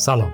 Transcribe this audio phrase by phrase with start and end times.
[0.00, 0.32] سلام.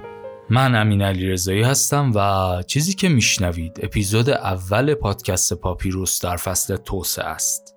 [0.51, 6.77] من امین علی رضایی هستم و چیزی که میشنوید اپیزود اول پادکست پاپیروس در فصل
[6.77, 7.75] توسعه است.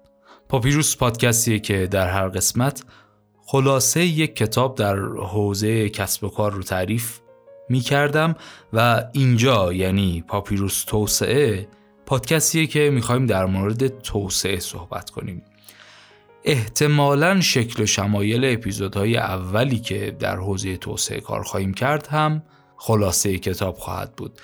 [0.49, 2.83] پاپیروس پادکستیه که در هر قسمت
[3.45, 7.19] خلاصه یک کتاب در حوزه کسب و کار رو تعریف
[7.69, 8.35] می کردم
[8.73, 11.67] و اینجا یعنی پاپیروس توسعه
[12.05, 15.43] پادکستیه که می‌خوایم در مورد توسعه صحبت کنیم.
[16.49, 22.43] احتمالا شکل و شمایل اپیزودهای اولی که در حوزه توسعه کار خواهیم کرد هم
[22.77, 24.39] خلاصه کتاب خواهد بود.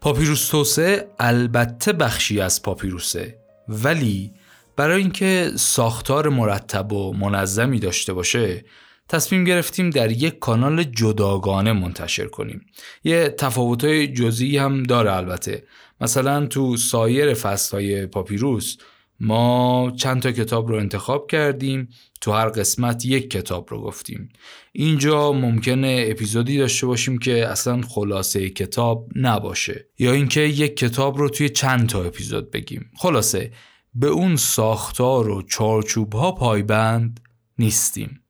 [0.00, 4.32] پاپیروس توسعه البته بخشی از پاپیروسه ولی
[4.76, 8.64] برای اینکه ساختار مرتب و منظمی داشته باشه
[9.08, 12.66] تصمیم گرفتیم در یک کانال جداگانه منتشر کنیم.
[13.04, 15.64] یه تفاوتهای جزئی هم داره البته.
[16.00, 18.76] مثلا تو سایر فصلهای پاپیروس
[19.20, 21.88] ما چند تا کتاب رو انتخاب کردیم
[22.20, 24.28] تو هر قسمت یک کتاب رو گفتیم.
[24.72, 29.88] اینجا ممکنه اپیزودی داشته باشیم که اصلا خلاصه کتاب نباشه.
[29.98, 32.90] یا اینکه یک کتاب رو توی چند تا اپیزود بگیم.
[32.96, 33.52] خلاصه
[33.94, 37.20] به اون ساختار و چارچوب ها پایبند
[37.58, 38.20] نیستیم.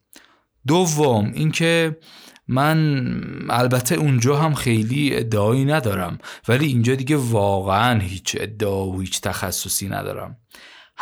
[0.67, 1.97] دوم اینکه
[2.49, 3.11] من
[3.51, 9.89] البته اونجا هم خیلی ادعایی ندارم ولی اینجا دیگه واقعا هیچ ادعا و هیچ تخصصی
[9.89, 10.37] ندارم.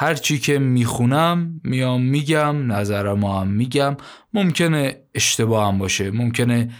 [0.01, 3.97] هر چی که می‌خونم میام میگم نظر ما هم میگم.
[4.35, 6.71] ممکنه اشتباه هم باشه ممکنه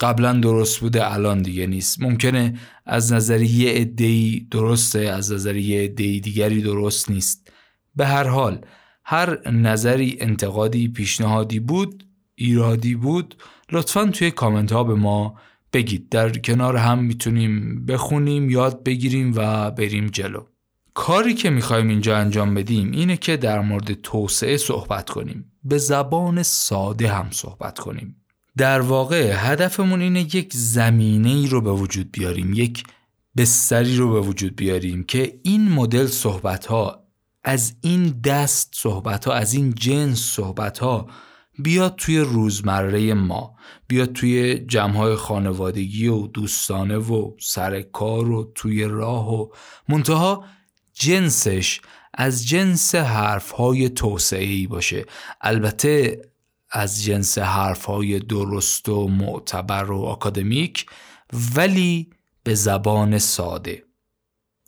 [0.00, 2.02] قبلا درست بوده الان دیگه نیست.
[2.02, 2.54] ممکنه
[2.86, 7.52] از نظر یه ادهی درسته از نظر یه ادهی دیگری درست نیست.
[7.96, 8.60] به هر حال
[9.04, 13.36] هر نظری انتقادی پیشنهادی بود ایرادی بود
[13.72, 15.38] لطفا توی کامنت ها به ما
[15.72, 16.08] بگید.
[16.08, 20.53] در کنار هم می‌تونیم بخونیم یاد بگیریم و بریم جلو.
[20.94, 25.52] کاری که می‌خوایم اینجا انجام بدیم اینه که در مورد توسعه صحبت کنیم.
[25.64, 28.16] به زبان ساده هم صحبت کنیم.
[28.56, 32.84] در واقع هدفمون اینه یک زمینه ای رو به وجود بیاریم یک
[33.36, 37.04] بستری رو به وجود بیاریم که این مدل صحبت ها
[37.44, 41.06] از این دست صحبت ها از این جنس صحبت ها
[41.58, 43.56] بیاد توی روزمره ما
[43.88, 49.48] بیاد توی جمعهای خانوادگی و دوستانه و سر کار و توی راه و
[49.88, 50.44] منتها
[50.94, 51.80] جنسش
[52.14, 55.04] از جنس حرف های توسعه ای باشه.
[55.40, 56.22] البته
[56.70, 60.86] از جنس حرف های درست و معتبر و اکادمیک
[61.56, 62.10] ولی
[62.42, 63.84] به زبان ساده.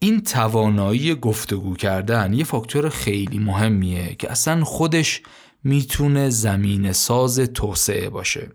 [0.00, 5.22] این توانایی گفتگو کردن یه فاکتور خیلی مهمیه که اصلا خودش
[5.64, 8.50] می‌تونه زمین ساز توسعه باشه.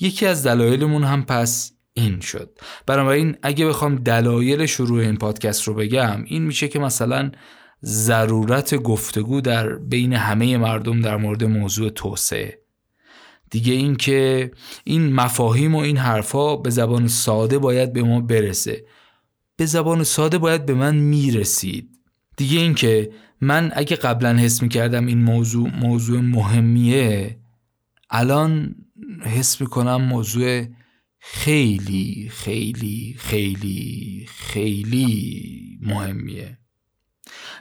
[0.00, 2.58] یکی از دلایلمون هم پس این شد.
[2.86, 7.30] بنابراین اگه بخوام دلایل شروع این پادکست رو بگم این میشه که مثلا
[7.84, 12.58] ضرورت گفتگو در بین همه مردم در مورد موضوع توسعه.
[13.50, 14.50] دیگه این که
[14.84, 18.84] این مفاهیم و این حرفا به زبان ساده باید به ما برسه.
[19.56, 21.90] به زبان ساده باید به من می‌رسید.
[22.36, 27.38] دیگه این که من اگه قبلا حس می‌کردم این موضوع موضوع مهمیه
[28.10, 28.74] الان
[29.22, 30.64] حس می‌کنم موضوع
[31.20, 36.58] خیلی خیلی خیلی خیلی مهمیه.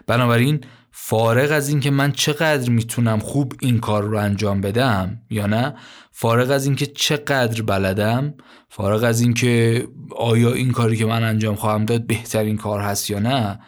[0.08, 5.75] بنابراین فارغ از اینکه من چقدر می‌تونم خوب این کار رو انجام بدم یا نه
[6.12, 8.34] فارغ از اینکه چقدر بلدم
[8.70, 9.88] فارغ از اینکه
[10.18, 13.59] آیا این کاری که من انجام خواهم داد بهترین کار هست یا نه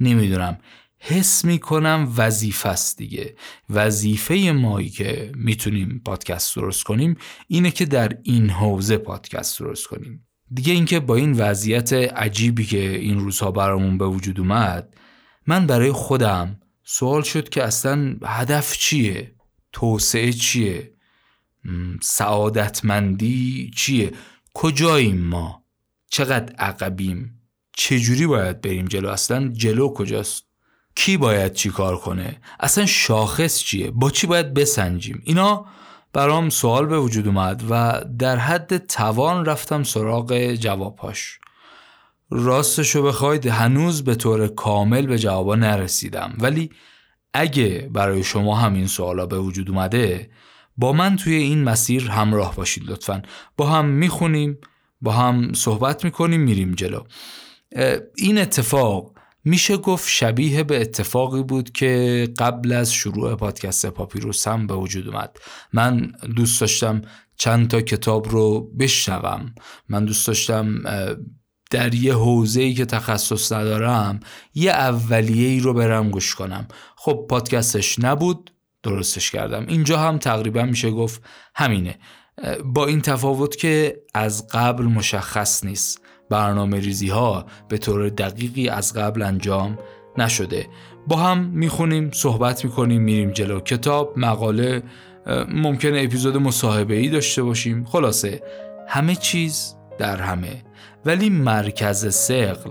[0.00, 0.58] نمی‌دونم.
[1.06, 3.34] حس می‌کنم وظیفه است دیگه.
[3.70, 7.16] وظیفه مایی که می‌تونیم پادکست درست کنیم
[7.48, 10.26] اینه که در این حوزه پادکست درست کنیم.
[10.54, 14.96] دیگه اینکه با این وضعیت عجیبی که این روزها برامون به وجود اومد
[15.46, 19.34] من برای خودم سوال شد که اصلا هدف چیه؟
[19.72, 20.94] توسعه چیه؟
[22.02, 24.12] سعادتمندی چیه؟
[24.54, 25.64] کجاییم ما؟
[26.10, 27.40] چقدر عقبیم؟
[27.76, 30.53] چجوری باید بریم جلو؟ اصلا جلو کجاست؟
[30.94, 35.66] کی باید چی کار کنه؟ اصلا شاخص چیه؟ با چی باید بسنجیم؟ اینا
[36.12, 41.38] برام سوال به وجود اومد و در حد توان رفتم سراغ جوابهاش.
[42.30, 46.34] راستشو بخواید هنوز به طور کامل به جوابا نرسیدم.
[46.38, 46.70] ولی
[47.34, 50.30] اگه برای شما هم این سوالا به وجود اومده
[50.76, 53.22] با من توی این مسیر همراه باشید لطفا.
[53.56, 54.58] با هم می‌خونیم
[55.00, 57.04] با هم صحبت می‌کنیم میریم جلو.
[58.16, 59.13] این اتفاق
[59.44, 65.08] میشه گفت شبیه به اتفاقی بود که قبل از شروع پادکست پاپیروس هم به وجود
[65.08, 65.36] اومد.
[65.72, 67.02] من دوست داشتم
[67.36, 69.54] چند تا کتاب رو بشنوم.
[69.88, 70.82] من دوست داشتم
[71.70, 74.20] در یه حوزه ای که تخصص ندارم
[74.54, 76.68] یه اولیه ای رو برم گوش کنم.
[76.96, 78.50] خب پادکستش نبود
[78.82, 79.66] درستش کردم.
[79.68, 81.22] اینجا هم تقریبا میشه گفت
[81.54, 81.98] همینه.
[82.64, 86.03] با این تفاوت که از قبل مشخص نیست.
[86.30, 89.78] برنامه ریزی ها به طور دقیقی از قبل انجام
[90.18, 90.66] نشده.
[91.06, 93.60] با هم می‌خونیم صحبت می‌کنیم میریم جلو.
[93.60, 94.82] کتاب مقاله
[95.48, 97.84] ممکنه اپیزود مصاحبه ای داشته باشیم.
[97.84, 98.42] خلاصه
[98.88, 100.62] همه چیز در همه.
[101.04, 102.70] ولی مرکز سقل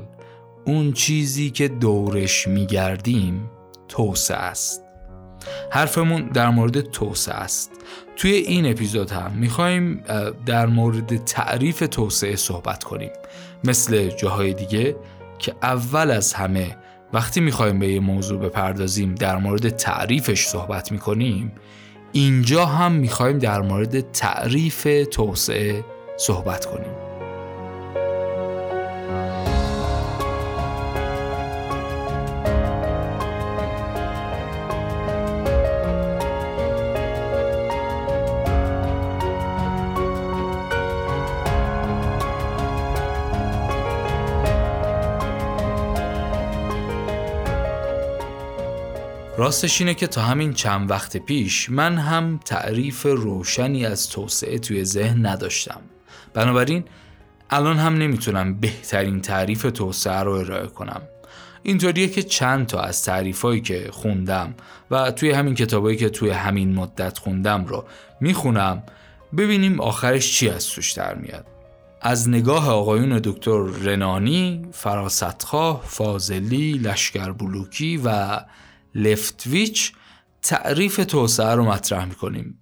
[0.65, 3.49] اون چیزی که دورش میگردیم
[3.87, 4.83] توسعه است.
[5.71, 7.71] حرفمون در مورد توسعه است.
[8.15, 10.03] توی این اپیزود هم می‌خوایم
[10.45, 13.09] در مورد تعریف توسعه صحبت کنیم.
[13.63, 14.95] مثل جاهای دیگه
[15.39, 16.77] که اول از همه
[17.13, 21.51] وقتی می‌خوایم به یه موضوع بپردازیم در مورد تعریفش صحبت می‌کنیم
[22.11, 25.85] اینجا هم می‌خوایم در مورد تعریف توسعه
[26.17, 27.02] صحبت کنیم.
[49.43, 54.85] راستش اینه که تا همین چند وقت پیش من هم تعریف روشنی از توسعه توی
[54.85, 55.81] ذهن نداشتم.
[56.33, 56.83] بنابراین
[57.49, 61.01] الان هم نمی‌تونم بهترین تعریف توسعه رو ارائه کنم.
[61.63, 64.53] اینطوریه که چند تا از تعریفایی که خوندم
[64.91, 67.85] و توی همین کتابایی که توی همین مدت خوندم رو
[68.21, 68.83] می‌خونم
[69.37, 71.45] ببینیم آخرش چی از توش در میاد.
[72.01, 78.39] از نگاه آقایون دکتر رنانی، فراستخواه، فازلی، لشکر بلوکی و
[78.95, 79.93] لفتویچ
[80.41, 82.59] تعریف توسعه رو مطرح می‌کنیم.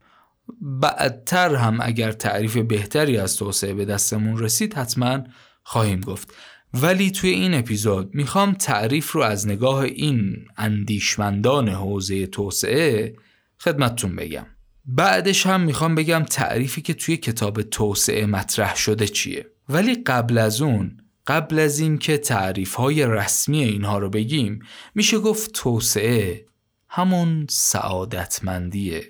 [0.62, 5.24] بعدتر هم اگر تعریف بهتری از توسعه به دستمون رسید حتما
[5.64, 6.34] خواهیم گفت.
[6.74, 13.16] ولی توی این اپیزود می‌خوام تعریف رو از نگاه این اندیشمندان حوزه توسعه
[13.60, 14.46] خدمتتون بگم.
[14.86, 19.46] بعدش هم می‌خوام بگم تعریفی که توی کتاب توسعه مطرح شده چیه.
[19.70, 20.98] ولی قبل از اون
[21.32, 24.60] قبل از اینکه تعریف های رسمی اینها رو بگیم
[24.96, 26.46] میشه گفت توسعه
[26.90, 29.04] همون سعادتمندیه.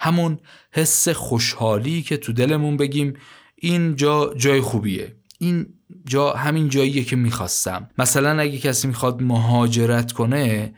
[0.00, 0.38] همون
[0.72, 3.14] حس خوشحالی که تو دلمون بگیم
[3.54, 5.16] این جا جای خوبیه.
[5.38, 5.66] این
[6.06, 7.90] جا همین جاییه که می‌خواستم.
[7.98, 10.74] مثلا اگه کسی می‌خواد مهاجرت کنه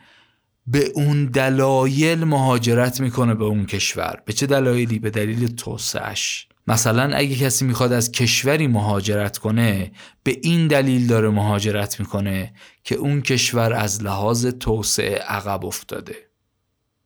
[0.67, 4.21] به اون دلایل مهاجرت می‌کنه به اون کشور.
[4.25, 9.91] به چه دلایلی؟ به دلیل توسعهش مثلا اگه کسی می‌خواد از کشوری مهاجرت کنه
[10.23, 16.15] به این دلیل داره مهاجرت می‌کنه که اون کشور از لحاظ توسعه عقب افتاده.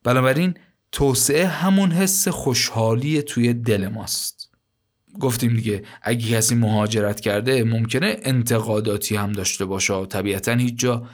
[0.02, 0.54] بنابراین
[0.92, 4.50] توسعه همون حس خوشحالی توی دل ماست.
[5.20, 11.06] گفتیم دیگه اگه کسی مهاجرت کرده ممکنه انتقاداتی هم داشته باشه و طبیعتا هیچ جا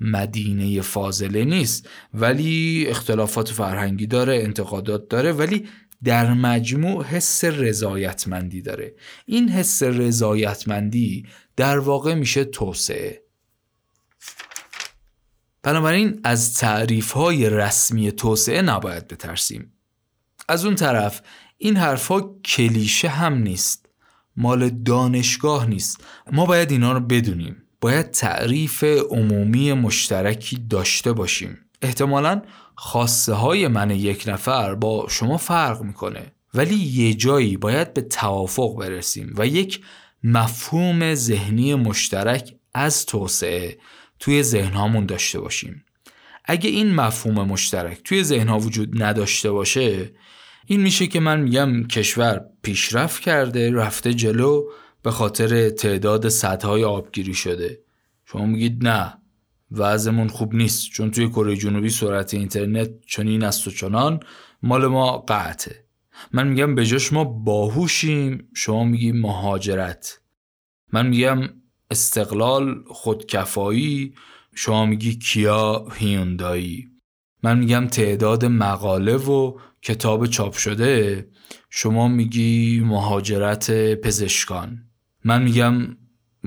[0.00, 1.88] مدینه فاضله نیست.
[2.14, 5.66] ولی اختلافات فرهنگی داره انتقادات داره ولی
[6.04, 8.94] در مجموع حس رضایتمندی داره.
[9.26, 13.22] این حس رضایتمندی در واقع میشه توسعه.
[15.62, 19.72] بنابراین از تعریف های رسمی توسعه نباید بترسیم.
[20.48, 21.22] از اون طرف
[21.58, 23.86] این حرفها کلیشه هم نیست.
[24.36, 26.04] مال دانشگاه نیست.
[26.32, 27.62] ما باید اینا رو بدونیم.
[27.80, 31.58] باید تعریف عمومی مشترکی داشته باشیم.
[31.82, 32.42] احتمالا
[32.80, 36.32] خواسته های من یک نفر با شما فرق می‌کنه.
[36.54, 39.80] ولی یه جایی باید به توافق برسیم و یک
[40.24, 43.78] مفهوم ذهنی مشترک از توسعه
[44.18, 45.84] توی ذهنهامون داشته باشیم.
[46.44, 50.12] اگه این مفهوم مشترک توی ذهنها وجود نداشته باشه
[50.66, 54.64] این میشه که من میگم کشور پیشرفت کرده رفته جلو
[55.02, 57.78] به خاطر تعداد سدهای آبگیری شده.
[58.24, 59.18] شما میگید نه.
[59.70, 64.20] وضعمون خوب نیست چون توی کره جنوبی سرعت اینترنت چنین است و چنان
[64.62, 65.84] مال ما قطعه.
[66.32, 70.20] من میگم به جاش ما باهوشیم شما میگی مهاجرت.
[70.92, 71.48] من میگم
[71.90, 74.14] استقلال خودکفایی
[74.54, 76.88] شما میگی کیا هیوندایی.
[77.42, 81.28] من میگم تعداد مقاله و کتاب چاپ شده
[81.70, 84.84] شما میگی مهاجرت پزشکان.
[85.24, 85.96] من میگم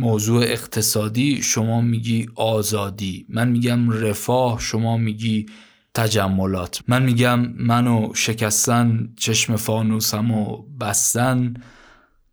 [0.02, 5.46] موضوع اقتصادی شما میگی آزادی من میگم رفاه شما میگی
[5.94, 6.82] تجملات.
[6.88, 11.54] من میگم منو شکستن چشم فانوسم و بستن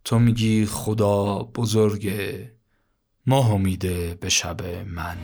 [0.04, 2.52] تو میگی خدا بزرگه
[3.26, 5.16] ماه امیده به شب من.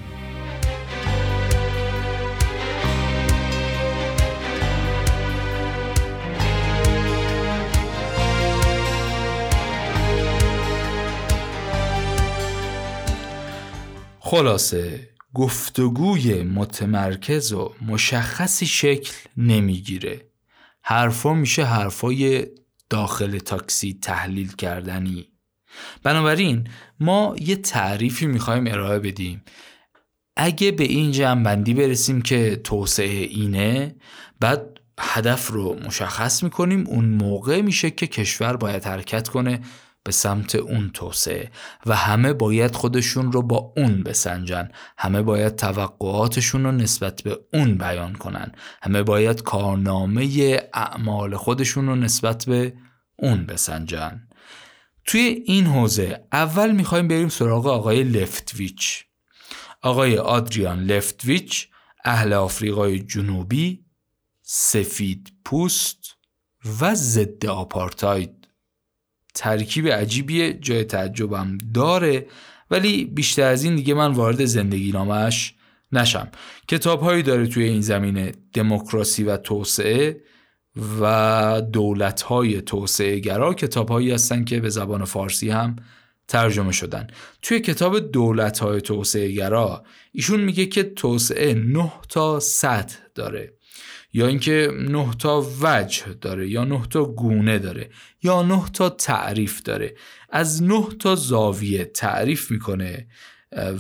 [14.35, 15.09] خلاصه.
[15.35, 20.29] گفتگوی متمرکز و مشخصی شکل نمی‌گیره.
[20.83, 22.47] حرفا میشه حرفای
[22.91, 25.29] داخل تاکسی تحلیل کردنی.
[26.03, 26.69] بنابراین
[27.01, 29.43] ما یه تعریفی می‌خوایم ارائه بدیم.
[30.37, 33.95] اگه به این جنبندی برسیم که توسعه اینه
[34.41, 36.87] بعد هدف رو مشخص می‌کنیم.
[36.87, 39.61] اون موقع میشه که کشور باید حرکت کنه.
[40.05, 41.51] به سمت اون توسعه
[41.87, 44.71] و همه باید خودشون رو با اون بسنجن.
[44.99, 48.53] همه باید توقعاتشون رو نسبت به اون بیان کنن.
[48.83, 52.75] همه باید کارنامه اعمال خودشون رو نسبت به
[53.17, 54.29] اون بسنجن.
[55.05, 59.05] توی این حوزه اول می‌خوایم بریم سراغ آقای لفتویچ.
[59.83, 61.69] آقای آدریان لفتویچ
[62.05, 63.85] اهل آفریقای جنوبی
[64.43, 66.17] سفید پوست
[66.81, 68.44] و ضد آپارتاید.
[69.35, 72.27] ترکیب عجیبیه جای تعجبم داره
[72.71, 75.55] ولی بیشتر از این دیگه من وارد زندگی نامش
[75.93, 76.29] نشم.
[76.69, 80.21] کتاب هایی داره توی این زمینه دموکراسی و توسعه
[81.01, 85.77] و دولت های توسعه گرا کتاب هایی هستن که به زبان فارسی هم
[86.29, 87.07] ترجمه شدن.
[87.43, 93.54] توی کتاب دولت های توسعه گرا ایشون میگه که توسعه نه تا سطح داره.
[94.15, 97.91] یا اینکه نه تا وجه داره یا نه تا گونه داره
[98.23, 99.95] یا نه تا تعریف داره.
[100.31, 103.07] از نه تا زاویه تعریف می‌کنه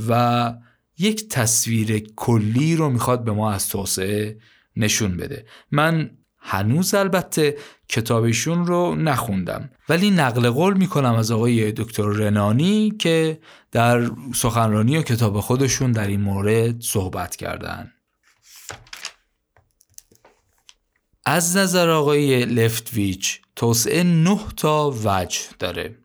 [0.09, 0.53] و
[0.99, 4.39] یک تصویر کلی رو می‌خواد به ما از توسعه
[4.77, 5.45] نشون بده.
[5.71, 7.57] من هنوز البته
[7.89, 13.39] کتابشون رو نخوندم ولی نقل قول می‌کنم از آقای دکتر رنانی که
[13.73, 17.94] در سخنرانی و کتاب خودشون در این مورد صحبت کردن.
[21.27, 25.99] از نظر آقای لفتویچ توسعه نه تا وجه داره.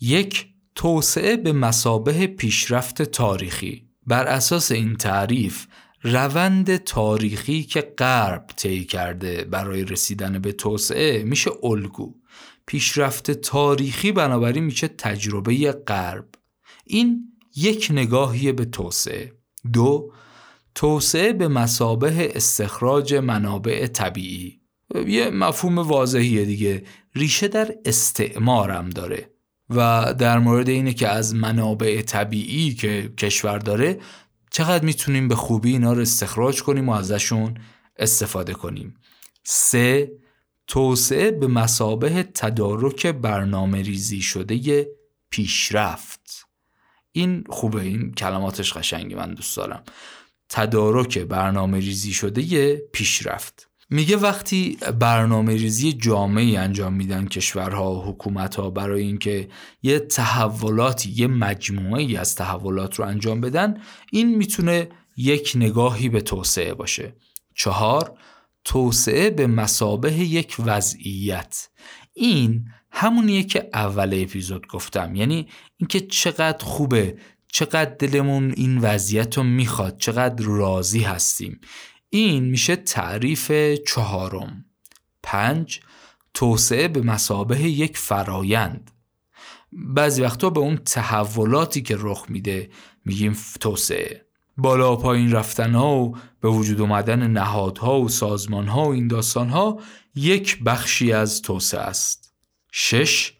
[0.00, 3.88] یک توسعه به مسابه پیشرفت تاریخی.
[4.06, 5.66] بر اساس این تعریف
[6.02, 12.14] روند تاریخی که غرب طی کرده برای رسیدن به توسعه میشه الگو.
[12.66, 16.28] پیشرفت تاریخی بنابراین میشه تجربه غرب.
[16.84, 19.32] این یک نگاهی به توسعه.
[19.72, 20.12] دو
[20.74, 24.61] توسعه به مسابه استخراج منابع طبیعی.
[25.06, 26.84] یه مفهوم واضحیه دیگه.
[27.14, 29.30] ریشه در استعمارم داره
[29.70, 34.00] و در مورد اینه که از منابع طبیعی که کشور داره
[34.50, 37.54] چقدر می‌تونیم به خوبی اینا رو استخراج کنیم و ازشون
[37.96, 38.94] استفاده کنیم.
[39.44, 40.12] سه
[40.66, 44.86] توسعه به مسابه تدارک برنامه ریزی شده
[45.30, 46.46] پیشرفت.
[47.12, 49.82] این خوبه این کلماتش قشنگی من دوست دارم.
[50.48, 53.71] تدارک برنامه ریزی شده پیشرفت.
[53.92, 59.48] میگه وقتی برنامه ریزی جامعی انجام میدن کشورها و حکومتها برای اینکه
[59.82, 63.80] یه تحولاتی یه مجموعه ای از تحولات رو انجام بدن
[64.12, 67.16] این می‌تونه یک نگاهی به توسعه باشه.
[67.54, 68.18] چهار
[68.64, 71.68] توسعه به مسابه یک وضعیت.
[72.14, 75.14] این همونیه که اول اپیزود گفتم.
[75.14, 77.16] یعنی اینکه چقدر خوبه
[77.48, 81.60] چقدر دلمون این وضعیت رو می‌خواد چقدر راضی هستیم.
[82.14, 83.52] این میشه تعریف
[83.86, 84.64] چهارم.
[85.22, 85.80] پنج
[86.34, 88.90] توسعه به مسابه یک فرایند.
[89.72, 92.70] بعضی وقتا به اون تحولاتی که رخ میده
[93.04, 94.26] میگیم توسعه.
[94.56, 99.48] بالا پایین رفتن ها و به وجود اومدن نهادها و سازمان ها و این داستان
[99.48, 99.80] ها
[100.14, 102.34] یک بخشی از توسعه است.
[102.72, 103.32] شش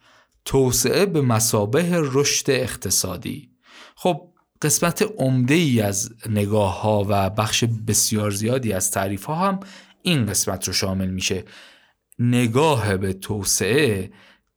[0.44, 3.50] توسعه به مسابه رشد اقتصادی.
[3.94, 4.31] خب
[4.62, 9.60] قسمت عمده ای از نگاه ها و بخش بسیار زیادی از تعریف ها هم
[10.02, 11.44] این قسمت رو شامل میشه.
[12.18, 14.12] نگاه به توسعه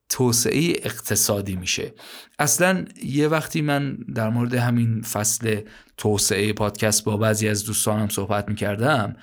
[0.08, 1.94] توسعه اقتصادی میشه.
[2.38, 5.60] اصلا یه وقتی من در مورد همین فصل
[5.96, 9.16] توسعه پادکست با بعضی از دوستانم صحبت می‌کردم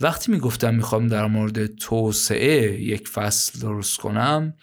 [0.00, 4.54] وقتی می‌گفتم می‌خوام در مورد توسعه یک فصل درست کنم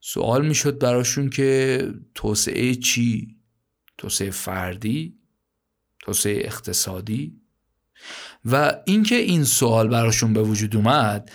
[0.00, 1.82] سوال می‌شد براشون که
[2.14, 3.37] توسعه چی؟
[3.98, 5.18] توسعه فردی
[6.00, 7.40] توسعه اقتصادی.
[8.44, 11.30] و اینکه این سوال براشون به وجود اومد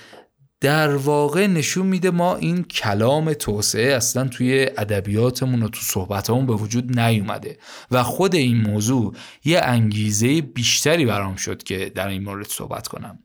[0.59, 6.53] در واقع نشون میده ما این کلام توسعه اصلا توی ادبیاتمون و تو صحبتمون به
[6.53, 7.57] وجود نیومده.
[7.91, 9.15] و خود این موضوع
[9.45, 13.19] یه انگیزه بیشتری برام شد که در این مورد صحبت کنم.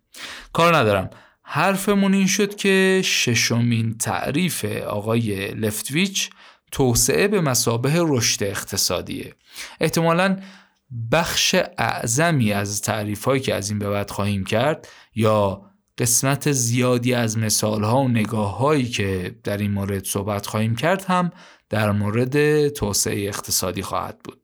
[0.52, 1.10] کار ندارم.
[1.42, 6.30] حرفمون این شد که ششمین تعریف آقای لفتویچ
[6.70, 9.34] توسعه به مسابه رشد اقتصادیه
[9.80, 10.40] احتمالا
[11.12, 15.62] بخش اعظمی از تعریف هایی که از این به بعد خواهیم کرد یا
[15.98, 21.04] قسمت زیادی از مثال ها و نگاه هایی که در این مورد صحبت خواهیم کرد
[21.04, 21.32] هم
[21.68, 24.40] در مورد توسعه اقتصادی خواهد بود.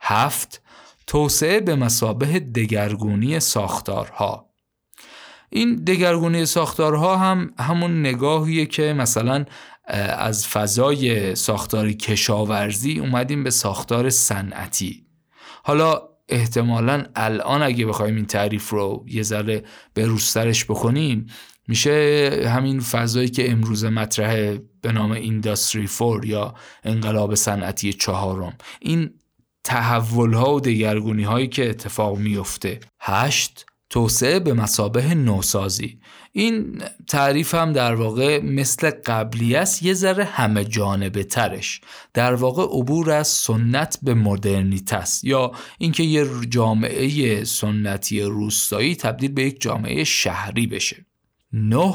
[0.00, 0.62] هفت
[1.06, 4.48] توسعه به مسابه دگرگونی ساختارها
[5.50, 9.44] این دگرگونی ساختارها هم همون نگاهیه که مثلا
[10.18, 15.06] از فضای ساختار کشاورزی اومدیم به ساختار صنعتی.
[15.62, 19.64] حالا احتمالا الان اگه بخوایم این تعریف رو یه ذره
[19.94, 21.26] به روسترش بکنیم
[21.68, 26.54] میشه همین فضایی که امروز مطرحه به نام اینداستری فور یا
[26.84, 28.52] انقلاب صنعتی چهارم.
[28.80, 29.10] این
[29.64, 36.00] تحول ها و دگرگونی هایی که اتفاق میفته هشت توسعه به مسابه نوسازی.
[36.32, 41.80] این تعریف هم در واقع مثل قبلی است یه ذره همه جانبه ترش.
[42.14, 45.24] در واقع عبور از سنت به مدرنیت است.
[45.24, 51.06] یا اینکه یه جامعه سنتی روستایی تبدیل به یک جامعه شهری بشه.
[51.52, 51.94] نه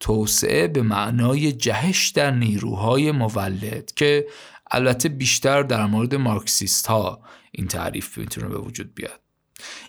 [0.00, 4.26] توسعه به معنای جهش در نیروهای مولد که
[4.70, 9.20] البته بیشتر در مورد مارکسیست ها این تعریف می‌تونه به وجود بیاد.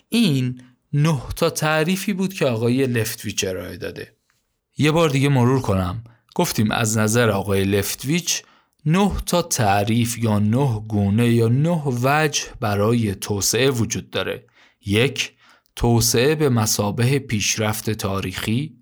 [0.08, 4.16] این نه تا تعریفی بود که آقای لفتویچ ارائه داده.
[4.78, 6.04] یه بار دیگه مرور کنم.
[6.34, 8.42] گفتیم از نظر آقای لفتویچ
[8.86, 14.46] نه تا تعریف یا نه گونه یا نه وجه برای توسعه وجود داره.
[14.86, 15.32] یک
[15.76, 18.76] توسعه به مسابه پیشرفت تاریخی.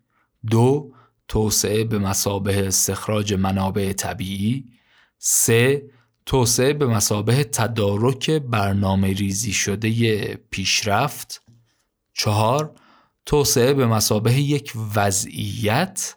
[0.50, 0.93] دو
[1.29, 4.65] توسعه به مسابه استخراج منابع طبیعی.
[5.19, 5.91] سه
[6.27, 9.91] توسعه به مسابه تدارک برنامه ریزی شده
[10.50, 11.43] پیشرفت.
[12.19, 12.75] چهار
[13.27, 16.17] توسعه به مسابه یک وضعیت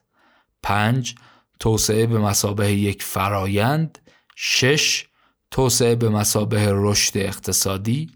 [0.63, 1.15] پنج
[1.59, 3.99] توسعه به مسابه یک فرایند
[4.35, 5.07] شش
[5.51, 8.11] توسعه به مسابه رشد اقتصادی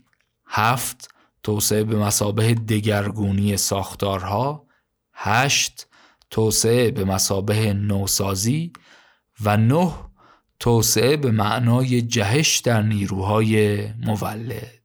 [0.47, 1.07] هفت
[1.43, 4.67] توسعه به مسابه دگرگونی ساختارها
[5.13, 5.87] هشت
[6.29, 8.73] توسعه به مسابه نوسازی
[9.41, 9.93] و نه
[10.59, 14.84] توسعه به معنای جهش در نیروهای مولد.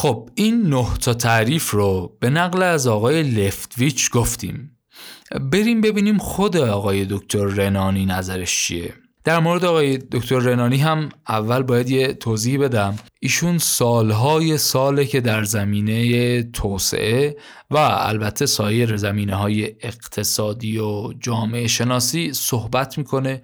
[0.00, 4.78] خب این نه تا تعریف رو به نقل از آقای لفتویچ گفتیم.
[5.40, 8.94] بریم ببینیم خود آقای دکتر رنانی نظرش چیه.
[9.24, 12.96] در مورد آقای دکتر رنانی هم اول باید یه توضیح بدم.
[13.20, 17.36] ایشون سالهای ساله که در زمینه توسعه
[17.70, 23.42] و البته سایر زمینه های اقتصادی و جامعه شناسی صحبت می‌کنه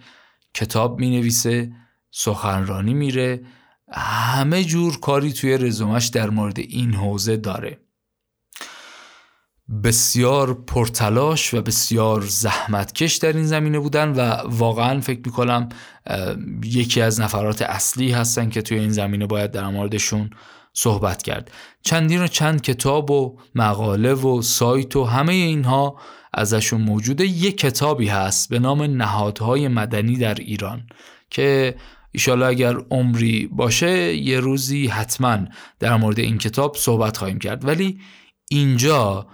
[0.54, 1.72] کتاب می‌نویسه
[2.10, 3.40] سخنرانی میره
[3.92, 7.80] همه جور کاری توی رزومش در مورد این حوزه داره.
[9.84, 15.68] بسیار پرتلاش و بسیار زحمتکش در این زمینه بودن و واقعا فکر می‌کنم
[16.64, 20.30] یکی از نفرات اصلی هستن که توی این زمینه باید در موردشون
[20.72, 21.50] صحبت کرد.
[21.82, 26.00] چندین و چند کتاب و مقاله و سایت و همه اینها
[26.34, 27.24] ازشون موجوده.
[27.24, 30.86] یک کتابی هست به نام نهادهای مدنی در ایران
[31.30, 31.76] که
[32.16, 35.38] ایشالا اگر عمری باشه یه روزی حتما
[35.78, 37.64] در مورد این کتاب صحبت خواهیم کرد.
[37.64, 38.00] ولی
[38.50, 39.26] اینجا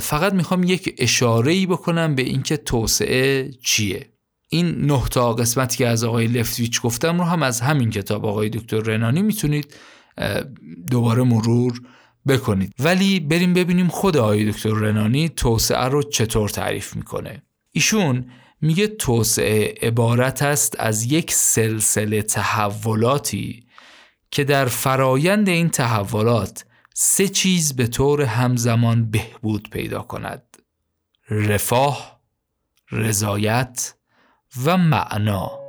[0.00, 4.08] فقط می‌خوام یک اشاره ای بکنم به اینکه توسعه چیه.
[4.48, 8.48] این نه تا قسمتی که از آقای لفتویچ گفتم رو هم از همین کتاب آقای
[8.48, 9.74] دکتر رنانی می‌تونید
[10.90, 11.80] دوباره مرور
[12.28, 12.72] بکنید.
[12.78, 17.42] ولی بریم ببینیم خود آقای دکتر رنانی توسعه رو چطور تعریف می‌کنه.
[17.72, 18.24] ایشون
[18.62, 23.66] میگه توسعه عبارت است از یک سلسله تحولاتی
[24.30, 30.56] که در فرایند این تحولات سه چیز به طور همزمان بهبود پیدا کند
[31.30, 32.20] رفاه،
[32.90, 33.94] رضایت
[34.64, 35.61] و معنا.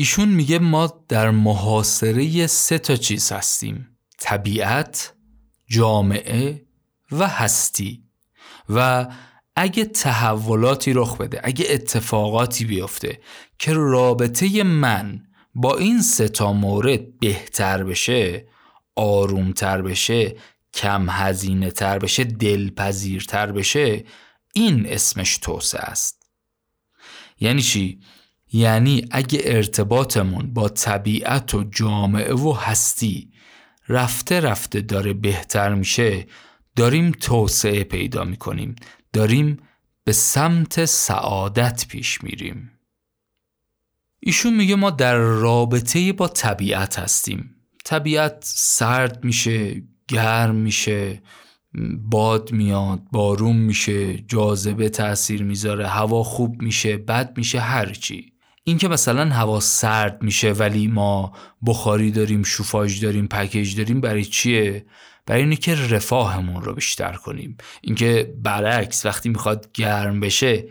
[0.00, 5.14] ایشون میگه ما در محاصره سه تا چیز هستیم طبیعت،
[5.66, 6.66] جامعه
[7.12, 8.04] و هستی
[8.68, 9.06] و
[9.56, 13.20] اگه تحولاتی رخ بده اگه اتفاقاتی بیفته
[13.58, 15.22] که رابطه من
[15.54, 18.48] با این سه تا مورد بهتر بشه
[18.96, 20.36] آرومتر بشه
[20.74, 24.04] کم هزینه تر بشه دلپذیرتر بشه
[24.54, 26.22] این اسمش توسعه است
[27.40, 28.00] یعنی چی؟
[28.52, 33.32] یعنی اگه ارتباطمون با طبیعت و جامعه و هستی
[33.88, 36.26] رفته رفته داره بهتر میشه
[36.76, 38.76] داریم توسعه پیدا می‌کنیم.
[39.12, 39.56] داریم
[40.04, 42.70] به سمت سعادت پیش میریم.
[44.20, 47.54] ایشون میگه ما در رابطه با طبیعت هستیم.
[47.84, 51.22] طبیعت سرد میشه گرم میشه
[51.98, 58.32] باد میاد بارون میشه جاذبه تاثیر می‌ذاره هوا خوب میشه بد میشه هرچی
[58.64, 61.32] اینکه مثلا هوا سرد میشه ولی ما
[61.66, 64.86] بخاری داریم شوفاژ داریم پکیج داریم برای چیه؟
[65.26, 67.56] برای اینه که رفاهمون رو بیشتر کنیم.
[67.82, 70.68] اینکه برعکس وقتی می‌خواد گرم بشه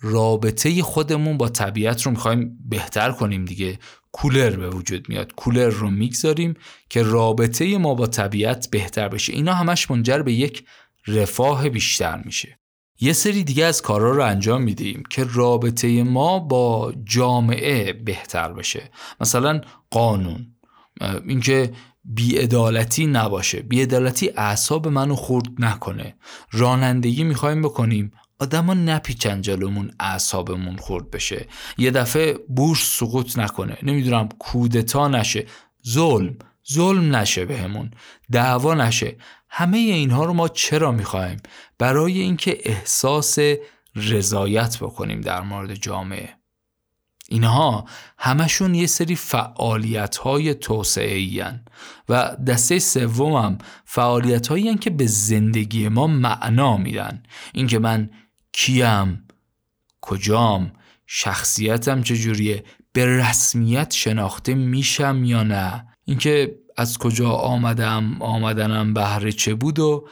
[0.00, 3.78] رابطه خودمون با طبیعت رو می‌خوایم بهتر کنیم دیگه.
[4.12, 5.34] کولر به وجود میاد.
[5.34, 6.54] کولر رو می‌گذاریم
[6.88, 9.32] که رابطه ما با طبیعت بهتر بشه.
[9.32, 10.64] اینا همش منجر به یک
[11.06, 12.59] رفاه بیشتر میشه.
[13.00, 18.90] یه سری دیگه از کارا رو انجام میدیم که رابطه ما با جامعه بهتر بشه.
[19.20, 19.60] مثلا
[19.90, 20.54] قانون.
[21.28, 21.72] اینکه
[22.04, 23.60] بیعدالتی نباشه.
[23.62, 26.14] بیعدالتی اعصاب منو خورد نکنه.
[26.52, 28.12] رانندگی می‌خوایم بکنیم.
[28.38, 31.46] آدما نپیچن جلومون اعصابمون خورد بشه.
[31.78, 33.78] یه دفعه بورس سقوط نکنه.
[33.82, 35.46] نمی‌دونم کودتا نشه.
[35.88, 36.38] ظلم.
[36.72, 37.90] ظلم نشه بهمون.
[38.32, 39.16] دعوا نشه.
[39.50, 41.36] همه اینها رو ما چرا می‌خوایم؟
[41.78, 43.38] برای اینکه احساس
[43.96, 46.40] رضایت بکنیم در مورد جامعه.
[47.28, 47.84] اینها
[48.18, 51.44] همشون یه سری فعالیت های توسعه
[52.08, 57.22] و دسته سومم فعالیت هایی که به زندگی ما معنا میدن.
[57.54, 58.10] اینکه من
[58.52, 59.24] کیم
[60.00, 60.72] کجام
[61.06, 65.86] شخصیتم چجوریه به رسمیت شناخته میشم یا نه.
[66.04, 70.08] اینکه از کجا آمدم آمدنم بهره چه بود و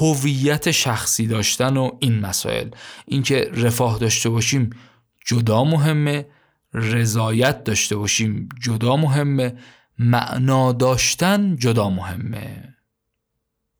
[0.00, 2.68] هویت شخصی داشتن و این مسائل.
[3.06, 4.70] اینکه رفاه داشته باشیم
[5.26, 6.26] جدا مهمه
[6.74, 9.54] رضایت داشته باشیم جدا مهمه
[9.98, 12.74] معنا داشتن جدا مهمه.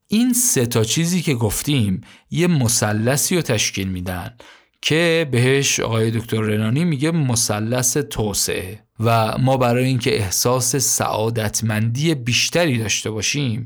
[0.08, 4.36] این سه تا چیزی که گفتیم یه مثلثی رو تشکیل میدن.
[4.82, 12.78] که بهش آقای دکتر رنانی میگه مثلث توسعه و ما برای اینکه احساس سعادتمندی بیشتری
[12.78, 13.64] داشته باشیم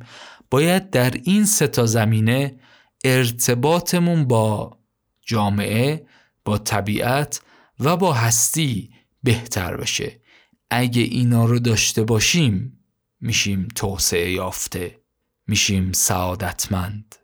[0.50, 2.56] باید در این سه تا زمینه
[3.04, 4.78] ارتباطمون با
[5.26, 6.06] جامعه
[6.44, 7.40] با طبیعت
[7.80, 8.90] و با هستی
[9.22, 10.20] بهتر بشه.
[10.70, 12.78] اگه اینا رو داشته باشیم
[13.20, 15.00] میشیم توسعه یافته
[15.46, 17.19] میشیم سعادتمند.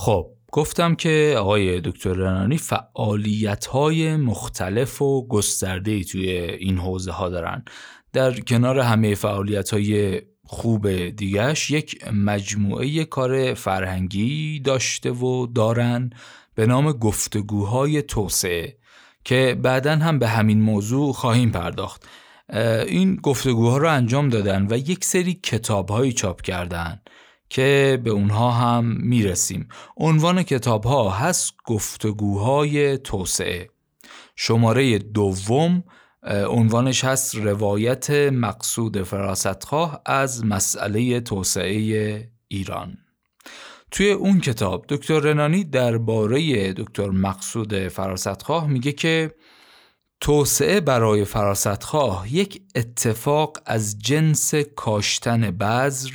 [0.00, 7.28] خب گفتم که آقای دکتر رنانی فعالیت های مختلف و گسترده توی این حوزه ها
[7.28, 7.64] دارن.
[8.12, 16.10] در کنار همه فعالیت های خوب دیگهش یک مجموعه کار فرهنگی داشته و دارن
[16.54, 18.76] به نام گفتگوهای توسعه
[19.24, 22.08] که بعدا هم به همین موضوع خواهیم پرداخت.
[22.86, 27.00] این گفتگوها رو انجام دادن و یک سری کتابهایی چاپ کردن.
[27.50, 29.68] که به اونها هم می‌رسیم.
[29.96, 33.70] عنوان کتاب ها هست گفتگوهای توسعه.
[34.36, 35.84] شماره دوم
[36.48, 42.96] عنوانش هست روایت مقصود فراستخواه از مسئله توسعه ایران.
[43.90, 49.34] توی اون کتاب دکتر رنانی درباره دکتر مقصود فراستخواه میگه که
[50.20, 56.10] توسعه برای فراستخواه یک اتفاق از جنس کاشتن بذر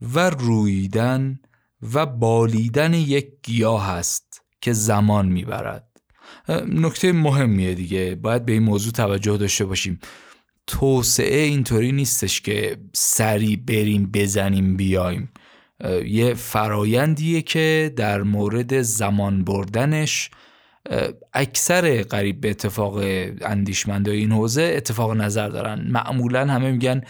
[0.00, 1.40] و رویدن
[1.92, 5.86] و بالیدن یک گیاه است که زمان می‌برد.
[6.68, 9.98] نکته مهمیه دیگه باید به این موضوع توجه داشته باشیم.
[10.66, 15.32] توسعه اینطوری نیستش که سری بریم بزنیم بیایم.
[16.06, 20.30] یه فرایندیه که در مورد زمان بردنش
[21.32, 22.96] اکثر قریب به اتفاق
[23.40, 25.86] اندیشمنده این حوزه اتفاق نظر دارن.
[25.90, 27.00] معمولا همه میگن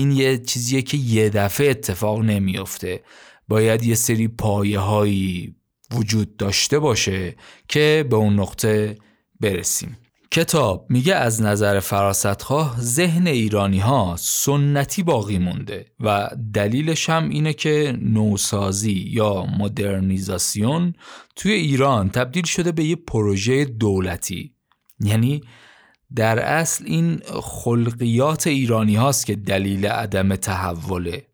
[0.00, 3.00] این یه چیزیه که یه دفعه اتفاق نمیافته.
[3.48, 5.54] باید یه سری پایه هایی
[5.94, 7.36] وجود داشته باشه
[7.68, 8.96] که به اون نقطه
[9.40, 9.96] برسیم.
[10.30, 17.52] کتاب میگه از نظر فراستخواه ذهن ایرانی ها سنتی باقی مونده و دلیلش هم اینه
[17.52, 20.94] که نوسازی یا مدرنیزاسیون
[21.36, 24.54] توی ایران تبدیل شده به یه پروژه دولتی.
[25.00, 25.40] یعنی
[26.16, 31.26] در اصل این خلقیات ایرانی هاست که دلیل عدم تحوله.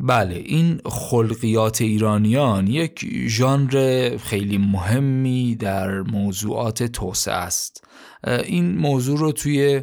[0.00, 7.84] بله این خلقیات ایرانیان یک ژانر خیلی مهمی در موضوعات توسعه است.
[8.26, 9.82] این موضوع رو توی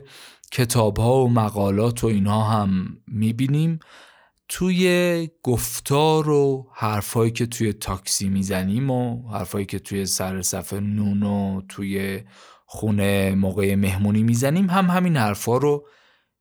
[0.51, 3.79] کتاب ها و مقالات و اینها هم می‌بینیم.
[4.49, 11.23] توی گفتار و حرفایی که توی تاکسی می‌زنیم و حرفایی که توی سر صفحه نون
[11.23, 12.21] و توی
[12.69, 15.87] خونه موقع مهمونی می‌زنیم هم همین حرفا رو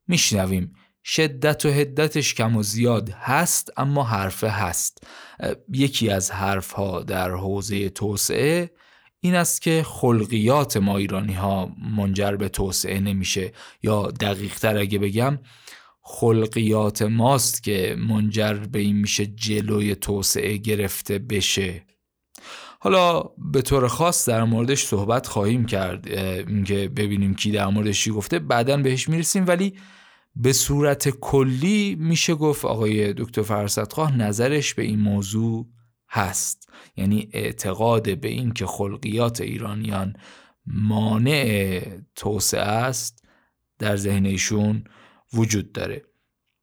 [0.08, 0.72] میشنویم.
[1.04, 5.06] شدت و حدتش کم و زیاد هست اما حرفه هست.
[5.72, 8.70] یکی از حرف ها در حوزه توسعه
[9.20, 13.52] این است که خلقیات ما ایرانی ها منجر به توسعه نمیشه.
[13.82, 15.38] یا دقیق تر اگه بگم
[16.00, 21.86] خلقیات ماست که منجر به این میشه جلوی توسعه گرفته بشه.
[22.86, 28.10] حالا به طور خاص در موردش صحبت خواهیم کرد اینکه ببینیم کی در موردش چی
[28.10, 29.46] گفته بعدا بهش می‌رسیم.
[29.46, 29.78] ولی
[30.36, 35.66] به صورت کلی میشه گفت آقای دکتر فرصتخواه نظرش به این موضوع
[36.08, 36.68] هست.
[36.96, 40.16] یعنی اعتقاد به این که خلقیات ایرانیان
[40.66, 41.80] مانع
[42.14, 43.24] توسعه است
[43.78, 44.84] در ذهن ایشون
[45.32, 46.02] وجود داره.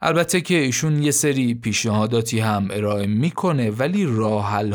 [0.05, 4.73] البته که ایشون یه سری پیشنهاداتی هم ارائه می‌کنه ولی راحل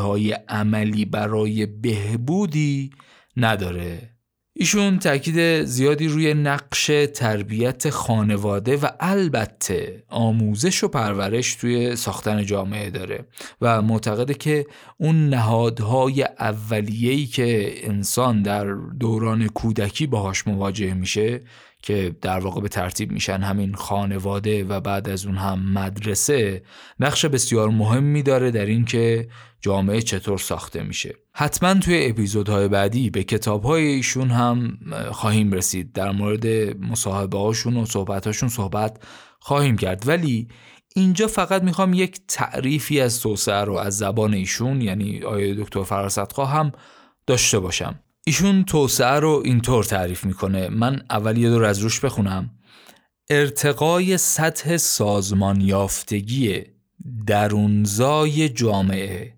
[0.49, 2.91] عملی برای بهبودی
[3.37, 4.19] نداره.
[4.53, 12.91] ایشون تاکید زیادی روی نقش تربیت خانواده و البته آموزش و پرورش توی ساختن جامعه
[12.91, 13.25] داره
[13.61, 18.65] و معتقده که اون نهادهای اولیه‌ای که انسان در
[19.01, 21.41] دوران کودکی باهاش مواجه میشه
[21.83, 26.63] که در واقع به ترتیب میشن همین خانواده و بعد از اون هم مدرسه
[27.01, 29.29] نقش بسیار مهمی داره در اینکه
[29.61, 31.15] جامعه چطور ساخته میشه.
[31.33, 34.79] حتما توی اپیزودهای بعدی به کتابهای ایشون هم
[35.13, 35.93] خواهیم رسید.
[35.93, 39.03] در مورد مصاحبه هاشون و صحبت هاشون صحبت
[39.41, 40.09] خواهیم کرد.
[40.09, 40.49] ولی
[40.97, 46.51] اینجا فقط می‌خوام یک تعریفی از توسعه رو از زبان ایشون یعنی آیه دکتر فراستخواه
[46.51, 46.73] هم
[47.27, 48.01] داشته باشم.
[48.29, 50.69] ایشون توسعه رو اینطور تعریف می‌کنه.
[50.69, 52.51] من اول یه دور از روش بخونم.
[53.31, 56.65] ارتقای سطح سازمان یافتگی
[57.27, 59.35] درونزای جامعه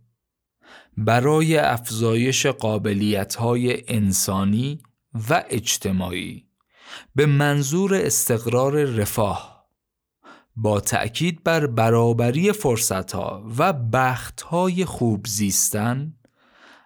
[0.96, 4.78] برای افزایش قابلیت های انسانی
[5.30, 6.46] و اجتماعی
[7.14, 9.66] به منظور استقرار رفاه
[10.56, 16.14] با تأکید بر برابری فرصتها و بختهای خوب زیستن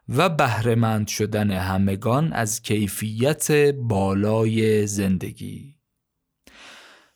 [0.09, 5.75] و بهرهمند شدن همگان از کیفیت بالای زندگی.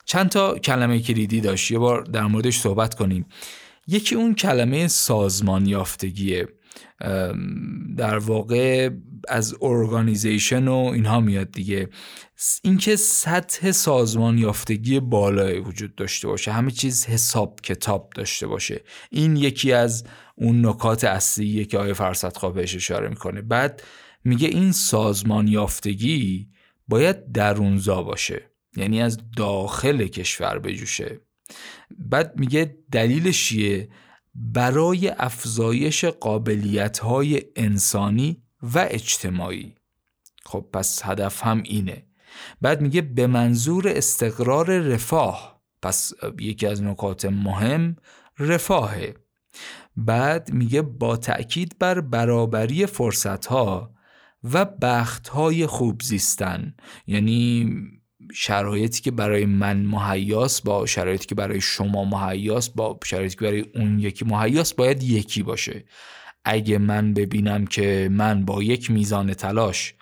[0.04, 1.70] چند تا کلمه کلیدی داشت.
[1.70, 3.26] یه بار در موردش صحبت کنیم.
[3.86, 6.48] یکی اون کلمه سازمان یافتگیه.
[7.96, 8.90] در واقع
[9.28, 11.88] از ارگانیزیشن و اینها میاد دیگه.
[12.62, 16.52] اینکه سطح سازمان یافتگی بالای وجود داشته باشه.
[16.52, 18.80] همه چیز حساب کتاب داشته باشه.
[19.10, 20.04] این یکی از
[20.40, 23.42] اون نکات اصلیه که آیه فرصت بهش اشاره می‌کنه.
[23.42, 23.82] بعد
[24.24, 26.48] میگه این سازمان یافتگی
[26.88, 31.20] باید درونزا باشه یعنی از داخل کشور بجوشه.
[31.98, 33.88] بعد میگه دلیلش چیه؟
[34.34, 39.74] برای افزایش قابلیت های انسانی و اجتماعی.
[40.44, 42.06] خب پس هدف هم اینه.
[42.60, 47.96] بعد میگه به منظور استقرار رفاه پس یکی از نکات مهم
[48.38, 49.14] رفاهه.
[50.06, 53.94] بعد میگه با تأکید بر برابری فرصت ها
[54.44, 56.74] و بخت های خوب زیستن.
[57.06, 57.72] یعنی
[58.34, 63.64] شرایطی که برای من مهیاس با شرایطی که برای شما مهیاس با شرایطی که برای
[63.74, 65.84] اون یکی مهیاس باید یکی باشه.
[66.44, 69.94] اگه من ببینم که من با یک میزان تلاش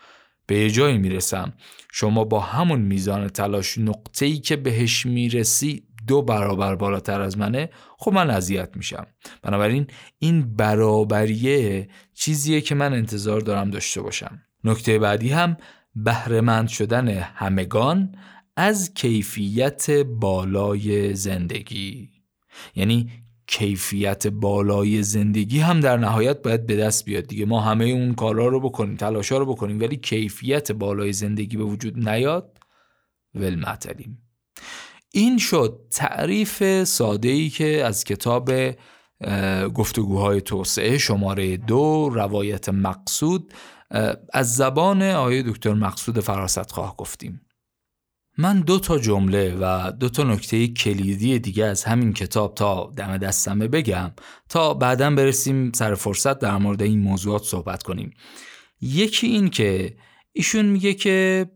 [0.47, 1.53] به جایی می‌رسم
[1.93, 7.71] شما با همون میزان تلاش نقطه ای که بهش می‌رسی دو برابر بالاتر از منه
[7.99, 9.07] خب من اذیت میشم.
[9.43, 9.87] بنابراین
[10.19, 14.43] این برابریه چیزیه که من انتظار دارم داشته باشم.
[14.65, 15.57] نکته بعدی هم
[15.95, 18.15] بهرهمند شدن همگان
[18.57, 22.11] از کیفیت بالای زندگی.
[22.75, 23.11] یعنی
[23.47, 27.45] کیفیت بالای زندگی هم در نهایت باید به دست بیاد دیگه.
[27.45, 32.09] ما همه اون کارا رو بکنیم تلاشا رو بکنیم ولی کیفیت بالای زندگی به وجود
[32.09, 32.59] نیاد
[33.35, 34.26] ول معتلیم
[35.17, 38.51] این شد تعریف ساده ای که از کتاب
[39.75, 43.53] گفتگوهای توسعه شماره دو روایت مقصود
[44.33, 47.41] از زبان آیه دکتر مقصود فراست خواه گفتیم.
[48.39, 53.17] من دو تا جمله و دو تا نکته کلیدی دیگه از همین کتاب تا دم
[53.17, 54.13] دستمه بگم
[54.49, 58.11] تا بعدا برسیم سر فرصت در مورد این موضوعات صحبت کنیم.
[58.81, 59.97] یکی این که
[60.33, 61.47] ایشون میگه که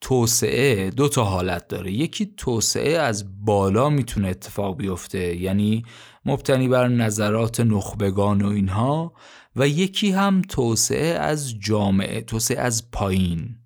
[0.00, 1.92] توسعه دو تا حالت داره.
[1.92, 5.84] یکی توسعه از بالا می‌تونه اتفاق بیفته یعنی
[6.24, 9.12] مبتنی بر نظرات نخبگان و اینها
[9.56, 13.56] و یکی هم توسعه از جامعه توسعه از پایین.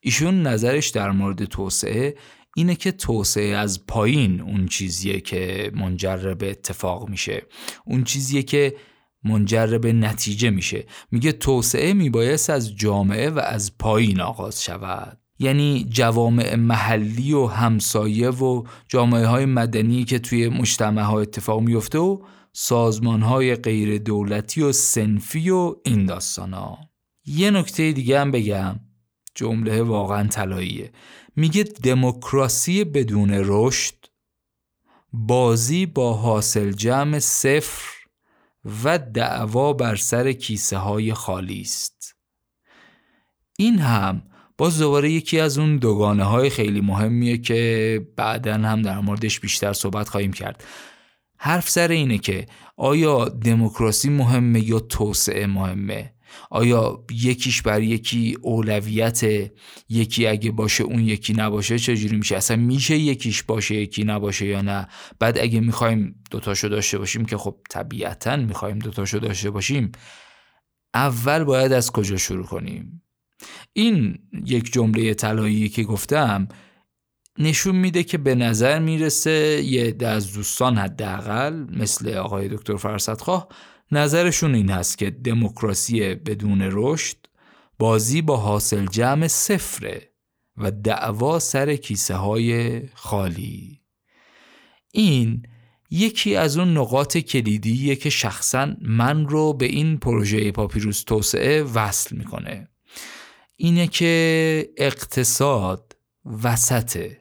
[0.00, 2.14] ایشون نظرش در مورد توسعه
[2.56, 7.42] اینه که توسعه از پایین اون چیزیه که منجر به اتفاق میشه.
[7.86, 8.76] اون چیزیه که
[9.24, 10.86] منجر به نتیجه میشه.
[11.10, 15.21] میگه توسعه میبایست از جامعه و از پایین آغاز شود.
[15.42, 21.98] یعنی جوامع محلی و همسایه و جامعه های مدنی که توی مجتمع ها اتفاق میفته
[21.98, 22.18] و
[22.52, 26.78] سازمان های غیر دولتی و سنفی و این داستان ها.
[27.24, 28.80] یه نکته دیگه هم بگم.
[29.34, 30.92] جمله واقعا طلاییه.
[31.36, 33.94] میگه دموکراسی بدون رشد
[35.12, 37.92] بازی با حاصل جمع صفر
[38.84, 42.16] و دعوا بر سر کیسه های خالی است.
[43.58, 44.22] این هم
[44.58, 49.72] باز دوباره یکی از اون دوگانه های خیلی مهمیه که بعدا هم در موردش بیشتر
[49.72, 50.64] صحبت خواهیم کرد.
[51.38, 56.12] حرف سر اینه که آیا دموکراسی مهمه یا توسعه مهمه؟
[56.50, 59.50] آیا یکیش بر یکی اولویت
[59.88, 64.62] یکی اگه باشه اون یکی نباشه چجوری میشه؟ اصلا میشه یکیش باشه یکی نباشه یا
[64.62, 64.88] نه؟
[65.18, 69.92] بعد اگه می‌خوایم دوتاشو داشته باشیم که خب طبیعتا می‌خوایم دوتاشو داشته باشیم
[70.94, 73.02] اول باید از کجا شروع کنیم؟
[73.72, 76.48] این یک جمله طلایی که گفتم
[77.38, 83.48] نشون میده که به نظر می‌رسه یه ده از دوستان حداقل مثل آقای دکتر فرصتخواه
[83.92, 87.16] نظرشون این هست که دموکراسی بدون رشد
[87.78, 90.12] بازی با حاصل جمع صفره
[90.56, 93.80] و دعوا سر کیسه های خالی.
[94.92, 95.42] این
[95.90, 102.16] یکی از اون نقاط کلیدیه که شخصا من رو به این پروژه پاپیروس توسعه وصل
[102.16, 102.68] می‌کنه.
[103.64, 105.96] اینه که اقتصاد
[106.42, 107.18] وسطه.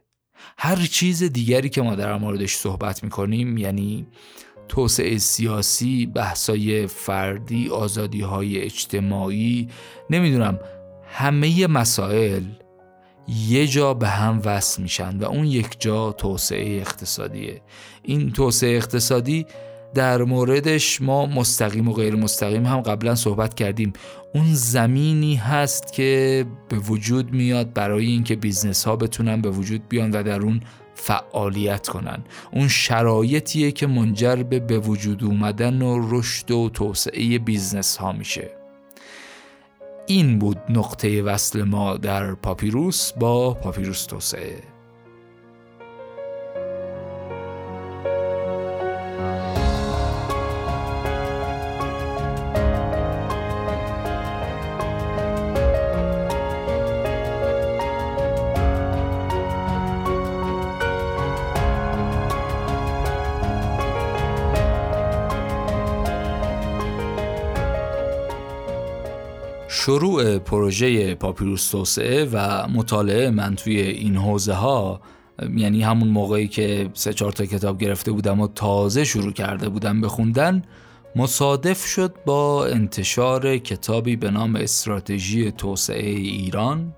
[0.58, 4.08] هر چیز دیگری که ما در موردش صحبت می‌کنیم یعنی
[4.67, 9.69] توسعه سیاسی بحثای فردی آزادی های اجتماعی
[10.10, 10.60] نمی‌دونم
[11.12, 12.43] همه مسائل
[13.27, 17.62] یه جا به هم وصل میشن و اون یک جا توسعه اقتصادیه.
[18.04, 19.45] این توسعه اقتصادی
[19.93, 23.93] در موردش ما مستقیم و غیر مستقیم هم قبلا صحبت کردیم.
[24.34, 30.12] اون زمینی هست که به وجود میاد برای اینکه business ها بتونن به وجود بیان
[30.12, 30.60] و در اون
[30.95, 32.23] فعالیت کنن.
[32.51, 38.51] اون شرایطیه که منجر به به وجود اومدن و رشد و توسعه business ها میشه.
[40.08, 44.71] این بود نقطه وصل ما در پاپیروس با پاپیروس توسعه.
[69.86, 75.02] شروع پروژه پاپیروس توسعه و مطالعه من توی این حوزه ها
[75.56, 80.02] یعنی همون موقعی که سه چهار تا کتاب گرفته بودم و تازه شروع کرده بودم
[80.02, 80.63] بخوندن
[81.15, 86.94] مصادف شد با انتشار کتابی به نام استراتژی توسعه ایران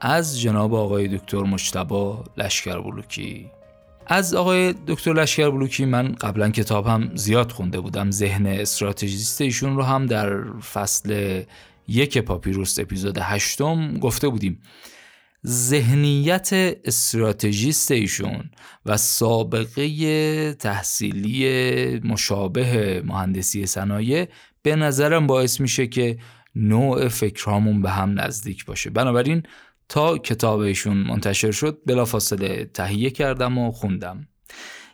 [0.00, 3.50] از جناب آقای دکتر مجتبا لشکر بلوکی
[4.06, 8.10] از آقای دکتر لشکر بلوکی من قبلا کتاب هم زیاد خونده بودم.
[8.10, 11.42] ذهن استراتژیست ایشون رو هم در فصل
[11.88, 14.62] یک پاپیروس اپیزود هشتم گفته بودیم.
[15.46, 16.50] ذهنیت
[16.84, 18.50] استراتژیست ایشون
[18.86, 24.28] و سابقه تحصیلی مشابه مهندسی صنایع
[24.62, 26.18] به نظرم باعث میشه که
[26.54, 28.90] نوع فکرهامون به هم نزدیک باشه.
[28.90, 29.42] بنابراین
[29.88, 34.28] تا کتاب ایشون منتشر شد بلافاصله تهیه کردم و خوندم.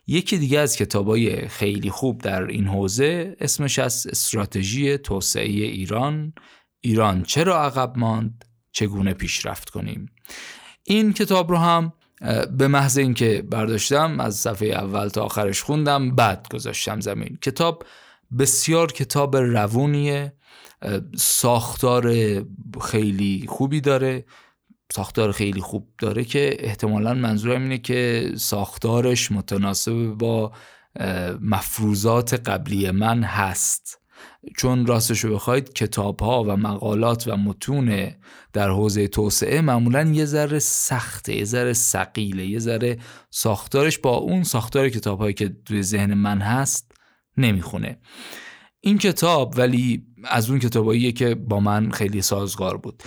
[0.07, 6.33] یکی دیگه از کتابای خیلی خوب در این حوزه اسمش از استراتژی توسعه ایران
[6.85, 10.07] ایران چرا عقب ماند؟ چگونه پیشرفت کنیم؟
[10.85, 11.93] این کتاب رو هم
[12.59, 17.39] به محض اینکه برداشتم از صفحه اول تا آخرش خوندم بعد گذاشتم زمین.
[17.43, 17.85] کتاب
[18.39, 20.33] بسیار کتاب روونیه
[21.17, 22.15] ساختار
[22.83, 24.25] خیلی خوبی داره
[24.93, 30.53] ساختار خیلی خوب داره که احتمالا منظورم اینه که ساختارش متناسب با
[31.41, 34.02] مفروضات قبلی من هست.
[34.57, 38.11] چون راستشو بخواید کتاب ها و مقالات و متون
[38.53, 42.99] در حوزه توسعه معمولا یه ذره سخته یه ذره سقیله یه ذره
[43.31, 46.93] ساختارش با اون ساختار کتاب هایی که توی ذهن من هست
[47.37, 47.99] نمی‌خونه.
[48.81, 53.03] این کتاب ولی از اون کتاباییه که با من خیلی سازگار بود.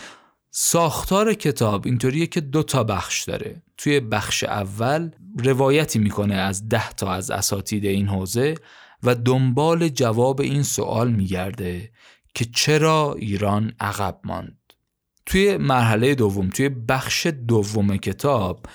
[0.51, 3.63] ساختار کتاب اینطوریه که دو تا بخش داره.
[3.77, 5.11] توی بخش اول
[5.43, 8.55] روایتی می‌کنه از ده تا از اساتید این حوزه.
[9.03, 11.91] و دنبال جواب این سوال میگرده
[12.33, 14.57] که چرا ایران عقب ماند.
[15.25, 18.65] توی مرحله دوم توی بخش دوم کتاب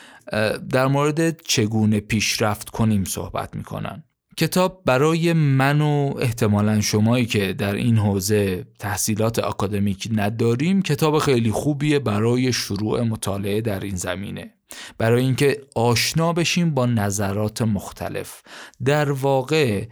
[0.71, 4.05] در مورد چگونه پیشرفت کنیم صحبت می‌کنن.
[4.37, 11.51] کتاب برای من و احتمالا شمایی که در این حوزه تحصیلات اکادمیک نداریم کتاب خیلی
[11.51, 14.55] خوبیه برای شروع مطالعه در این زمینه.
[14.99, 18.43] برای اینکه آشنا بشیم با نظرات مختلف.
[18.85, 19.87] در واقع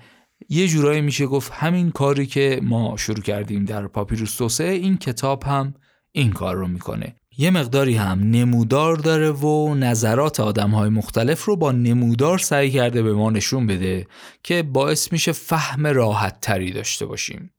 [0.48, 5.42] یه جورایی میشه گفت همین کاری که ما شروع کردیم در پاپیروس توسعه این کتاب
[5.44, 5.74] هم
[6.12, 7.16] این کار رو می‌کنه.
[7.40, 13.02] یه مقداری هم نمودار داره و نظرات آدم های مختلف رو با نمودار سعی کرده
[13.02, 14.06] به ما نشون بده
[14.42, 17.50] که باعث میشه فهم راحت تری داشته باشیم.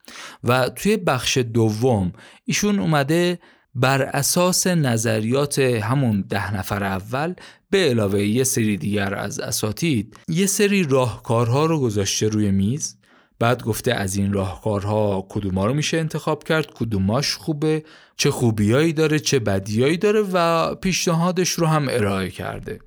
[0.43, 2.11] و توی بخش دوم
[2.45, 3.39] ایشون اومده
[3.81, 7.33] بر اساس نظریات همون ده نفر اول
[7.69, 12.95] به علاوه یه سری دیگر از اساتید یه سری راهکارها رو گذاشته روی میز.
[13.39, 17.83] بعد گفته از این راهکارها کدوما رو میشه انتخاب کرد کدوماش خوبه
[18.17, 22.79] چه خوبیایی داره چه بدیایی داره و پیشنهادش رو هم ارائه کرده.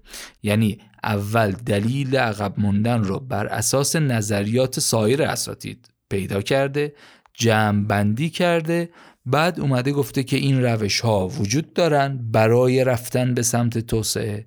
[0.43, 6.95] یعنی اول دلیل عقب موندن رو بر اساس نظریات سایر اساتید پیدا کرده
[7.34, 8.90] جمع بندی کرده
[9.26, 14.46] بعد اومده گفته که این روش ها وجود دارن برای رفتن به سمت توسعه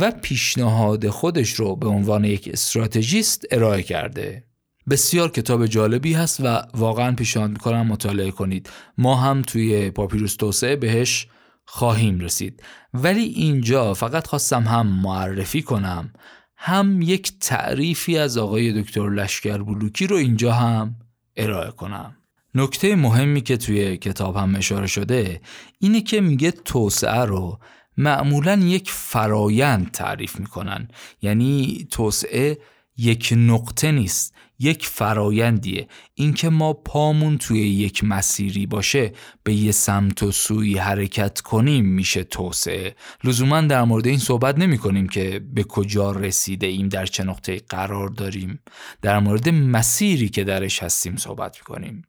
[0.00, 4.44] و پیشنهاد خودش رو به عنوان یک استراتژیست ارائه کرده.
[4.90, 8.70] بسیار کتاب جالبی هست و واقعا پیشنهاد می‌کنم مطالعه کنید.
[8.98, 11.28] ما هم توی پاپیروس توسعه بهش
[11.64, 12.62] خواهیم رسید.
[12.94, 16.12] ولی اینجا فقط خواستم هم معرفی کنم.
[16.56, 20.94] هم یک تعریفی از آقای دکتر لشکر بلوکی رو اینجا هم
[21.36, 22.16] ارائه کنم.
[22.54, 25.40] نکته مهمی که توی کتاب هم اشاره شده
[25.78, 27.58] اینه که میگه توسعه رو
[27.96, 30.88] معمولا یک فرایند تعریف می‌کنن.
[31.22, 32.58] یعنی توسعه
[32.96, 34.34] یک نقطه نیست.
[34.64, 35.88] یک فرایندیه.
[36.14, 39.12] اینکه ما پامون توی یک مسیری باشه
[39.42, 42.96] به یه سمت و سوی حرکت کنیم میشه توسعه.
[43.24, 47.62] لزوما در مورد این صحبت نمی کنیم که به کجا رسیده ایم در چه نقطه
[47.68, 48.60] قرار داریم.
[49.02, 52.02] در مورد مسیری که درش هستیم صحبت می‌کنیم.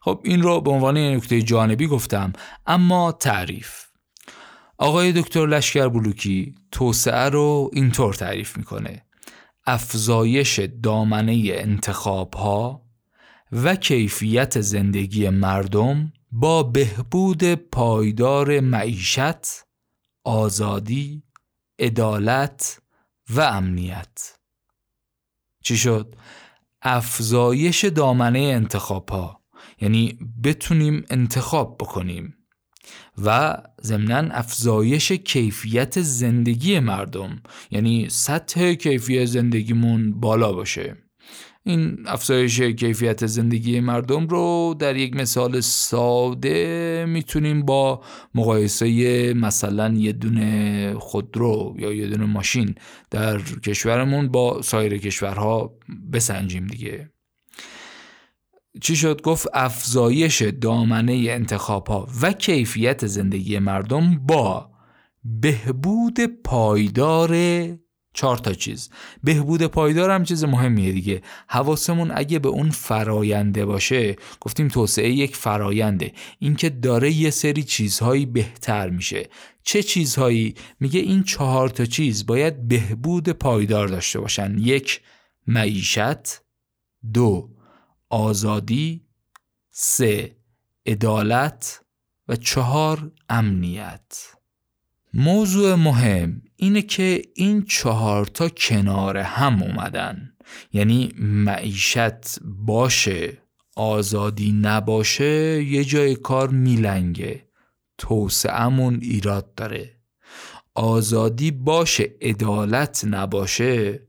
[0.00, 2.32] خب این رو به عنوان نکته جانبی گفتم.
[2.66, 3.70] اما تعریف.
[4.78, 9.02] آقای دکتر لشکر بلوکی توسعه رو اینطور تعریف می‌کنه.
[9.66, 12.86] افزایش دامنه انتخاب ها
[13.52, 19.66] و کیفیت زندگی مردم با بهبود پایدار معیشت،
[20.24, 21.22] آزادی،
[21.78, 22.82] عدالت
[23.30, 24.38] و امنیت.
[25.62, 26.14] چی شد؟
[26.82, 29.40] افزایش دامنه انتخاب ها
[29.80, 32.39] یعنی بتونیم انتخاب بکنیم
[33.24, 37.42] و ضمنا افزایش کیفیت زندگی مردم.
[37.70, 40.96] یعنی سطح کیفیت زندگیمون بالا باشه.
[41.64, 48.02] این افزایش کیفیت زندگی مردم رو در یک مثال ساده می‌تونیم با
[48.34, 52.74] مقایسه مثلا یه دونه خودرو یا یه دونه ماشین
[53.10, 55.78] در کشورمون با سایر کشورها
[56.12, 57.10] بسنجیم دیگه.
[58.80, 64.70] چی شد؟ گفت افزایش دامنه انتخاب ها و کیفیت زندگی مردم با
[65.24, 67.36] بهبود پایدار
[68.14, 68.90] چهار تا چیز.
[69.24, 71.22] بهبود پایدار هم چیز مهمیه دیگه.
[71.48, 78.26] حواسمون اگه به اون فراینده باشه گفتیم توسعه یک فراینده اینکه داره یه سری چیزهایی
[78.26, 79.28] بهتر میشه.
[79.62, 84.56] چه چیزهایی؟ میگه این چهار تا چیز باید بهبود پایدار داشته باشن.
[84.58, 85.00] یک
[85.46, 86.42] معیشت.
[87.12, 87.50] دو
[88.10, 89.06] آزادی
[89.70, 90.36] سه
[90.86, 91.84] عدالت
[92.28, 94.16] و چهار امنیت.
[95.14, 100.32] موضوع مهم اینه که این چهار تا کنار هم اومدن.
[100.72, 103.38] یعنی معیشت باشه
[103.76, 107.48] آزادی نباشه یه جای کار میلنگه.
[107.98, 109.96] توسعهمون ایراد داره.
[110.74, 114.02] آزادی باشه عدالت نباشه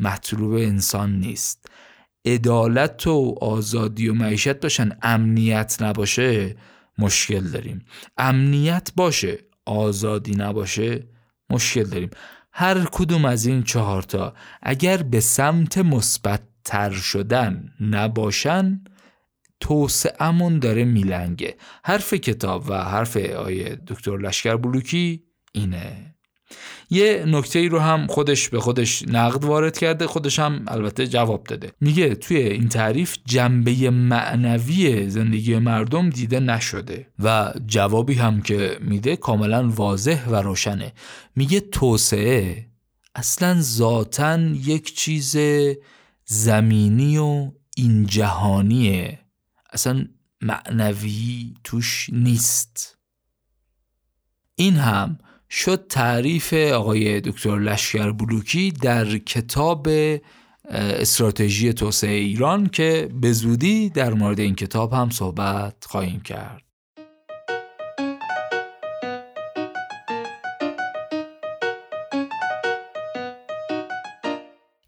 [0.00, 1.71] مطلوب انسان نیست.
[2.24, 4.90] عدالت و آزادی و معیشت باشن.
[5.02, 6.56] امنیت نباشه
[6.98, 7.84] مشکل داریم.
[8.18, 11.06] امنیت باشه آزادی نباشه
[11.50, 12.10] مشکل داریم.
[12.52, 18.84] هر کدوم از این چهارتا اگر به سمت مثبت تر شدن نباشن
[19.60, 21.56] توسعهمون داره میلنگه.
[21.84, 26.11] حرف کتاب و حرف آیه دکتر لشکر بلوکی اینه.
[26.92, 31.44] یه نکته ای رو هم خودش به خودش نقد وارد کرده خودش هم البته جواب
[31.44, 31.72] داده.
[31.80, 39.16] میگه توی این تعریف جنبه معنوی زندگی مردم دیده نشده و جوابی هم که میده
[39.16, 40.92] کاملا واضح و روشنه.
[41.36, 42.66] میگه توسعه
[43.14, 45.36] اصلا ذاتا یک چیز
[46.24, 49.18] زمینی و این جهانیه.
[49.70, 50.06] اصلا
[50.40, 52.98] معنوی توش نیست.
[54.56, 55.18] این هم
[55.54, 59.88] شد تعریف آقای دکتر لشکر بلوکی در کتاب
[60.70, 66.62] استراتژی توسعه ایران که به زودی در مورد این کتاب هم صحبت خواهیم کرد.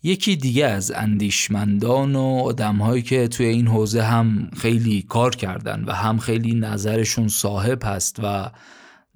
[0.02, 5.92] یکی دیگه از اندیشمندان و آدمهایی که توی این حوزه هم خیلی کار کردن و
[5.92, 8.50] هم خیلی نظرشون صاحب هست و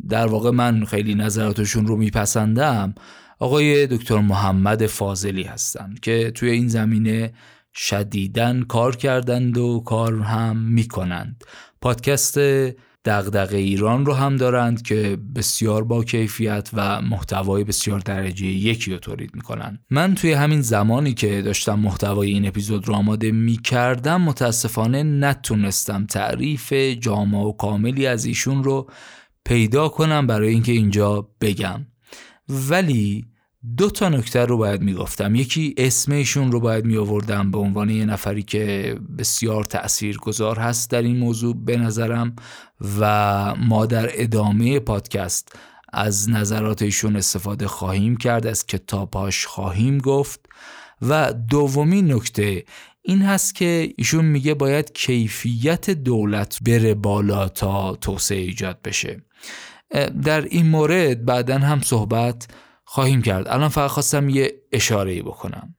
[0.08, 2.94] در واقع من خیلی نظراتشون رو میپسندم
[3.38, 7.32] آقای دکتر محمد فاضلی هستند که توی این زمینه
[7.74, 11.44] شدیدن کار کردند و کار هم می‌کنند.
[11.80, 12.38] پادکست
[13.04, 18.98] دغدغه ایران رو هم دارند که بسیار با کیفیت و محتوای بسیار درجه یکی رو
[18.98, 19.78] تولید می‌کنن.
[19.90, 26.72] من توی همین زمانی که داشتم محتوای این اپیزود رو آماده می‌کردم متاسفانه نتونستم تعریف
[26.72, 28.90] جامع و کاملی از ایشون رو
[29.48, 31.86] پیدا کنم برای اینکه اینجا بگم.
[32.48, 33.26] ولی
[33.76, 35.34] دو تا نکته رو باید می‌گفتم.
[35.34, 40.90] یکی اسمشون رو باید می آوردم به عنوان یه نفری که بسیار تأثیر گذار هست
[40.90, 42.36] در این موضوع به نظرم
[43.00, 45.56] و ما در ادامه پادکست
[45.92, 50.40] از نظرات ایشون استفاده خواهیم کرد از کتابهاش خواهیم گفت.
[51.02, 52.64] و دومین نکته
[53.02, 59.27] این هست که ایشون میگه باید کیفیت دولت بره بالا تا توسعه ایجاد بشه.
[60.24, 62.48] در این مورد بعدا هم صحبت
[62.84, 63.48] خواهیم کرد.
[63.48, 65.74] الان فقط خواستم یه اشاره بکنم.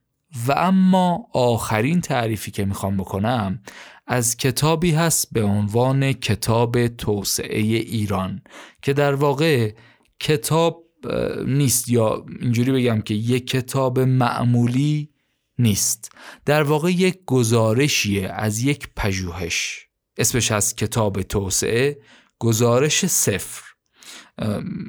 [0.48, 3.62] و اما آخرین تعریفی که می‌خوام بکنم
[4.08, 8.42] از کتابی هست به عنوان کتاب توسعه ایران
[8.82, 9.72] که در واقع
[10.20, 10.84] کتاب
[11.46, 15.10] نیست یا اینجوری بگم که یک کتاب معمولی
[15.60, 16.12] نیست.
[16.46, 19.88] در واقع یک گزارشیه از یک پژوهش.
[20.18, 22.00] اسمش از کتاب توسعه
[22.40, 23.64] گزارش صفر.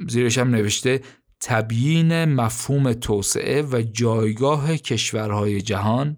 [0.09, 1.01] زیرش هم نوشته
[1.39, 6.17] تبیین مفهوم توسعه و جایگاه کشورهای جهان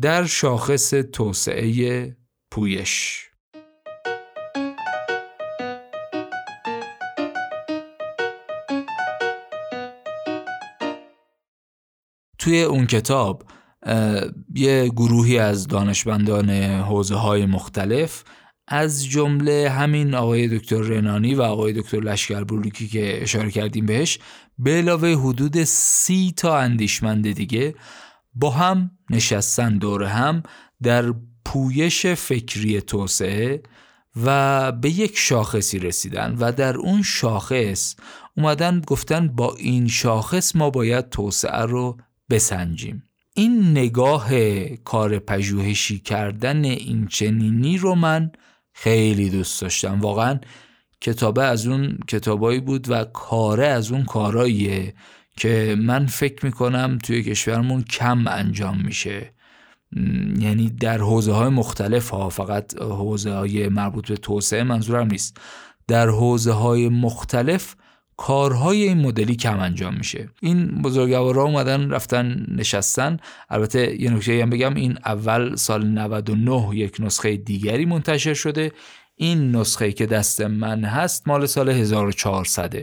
[0.00, 2.16] در شاخص توسعه
[2.50, 3.24] پویش.
[12.38, 13.44] توی اون کتاب
[14.54, 16.50] یه گروهی از دانشمندان
[16.80, 18.24] حوزه های مختلف
[18.68, 24.18] از جمله همین آقای دکتر رنانی و آقای دکتر لشکر بروکی که اشاره کردیم بهش
[24.58, 27.74] به علاوه حدود سی تا اندیشمند دیگه
[28.34, 30.42] با هم نشستن دور هم
[30.82, 33.62] در پویش فکری توسعه
[34.24, 37.96] و به یک شاخصی رسیدن و در اون شاخص
[38.36, 41.96] اومدن گفتن با این شاخص ما باید توسعه رو
[42.30, 43.02] بسنجیم.
[43.34, 44.30] این نگاه
[44.68, 48.32] کار پژوهشی کردن این چنینی رو من
[48.74, 50.00] خیلی دوست داشتم.
[50.00, 50.40] واقعا
[51.00, 54.94] کتابه از اون کتابایی بود و کاره از اون کاراییه
[55.36, 59.34] که من فکر می‌کنم توی کشورمون کم انجام میشه.
[60.38, 65.36] یعنی در حوزه های مختلف ها فقط حوزه های مربوط به توسعه منظورم نیست.
[65.88, 67.74] در حوزه های مختلف
[68.16, 70.28] کارهای این مدلی کم انجام میشه.
[70.40, 73.16] این بزرگوارا اومدن رفتن نشستن.
[73.50, 78.72] البته یه نکته هم بگم این اول سال 99 یک نسخه دیگری منتشر شده.
[79.16, 82.74] این نسخه که دست من هست مال سال 1400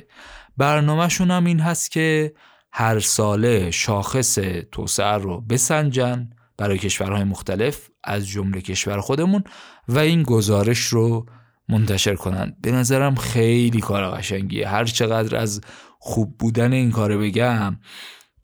[0.58, 2.34] برنامهشون هم این هست که
[2.72, 4.40] هر ساله شاخص
[4.72, 9.44] توسعه رو بسنجن برای کشورهای مختلف از جمله کشور خودمون
[9.88, 11.26] و این گزارش رو
[11.72, 12.56] منتشر کنن.
[12.62, 14.68] به نظرم خیلی کار قشنگیه.
[14.68, 15.62] هر چقدر از
[16.00, 17.78] خوب بودن این کار بگم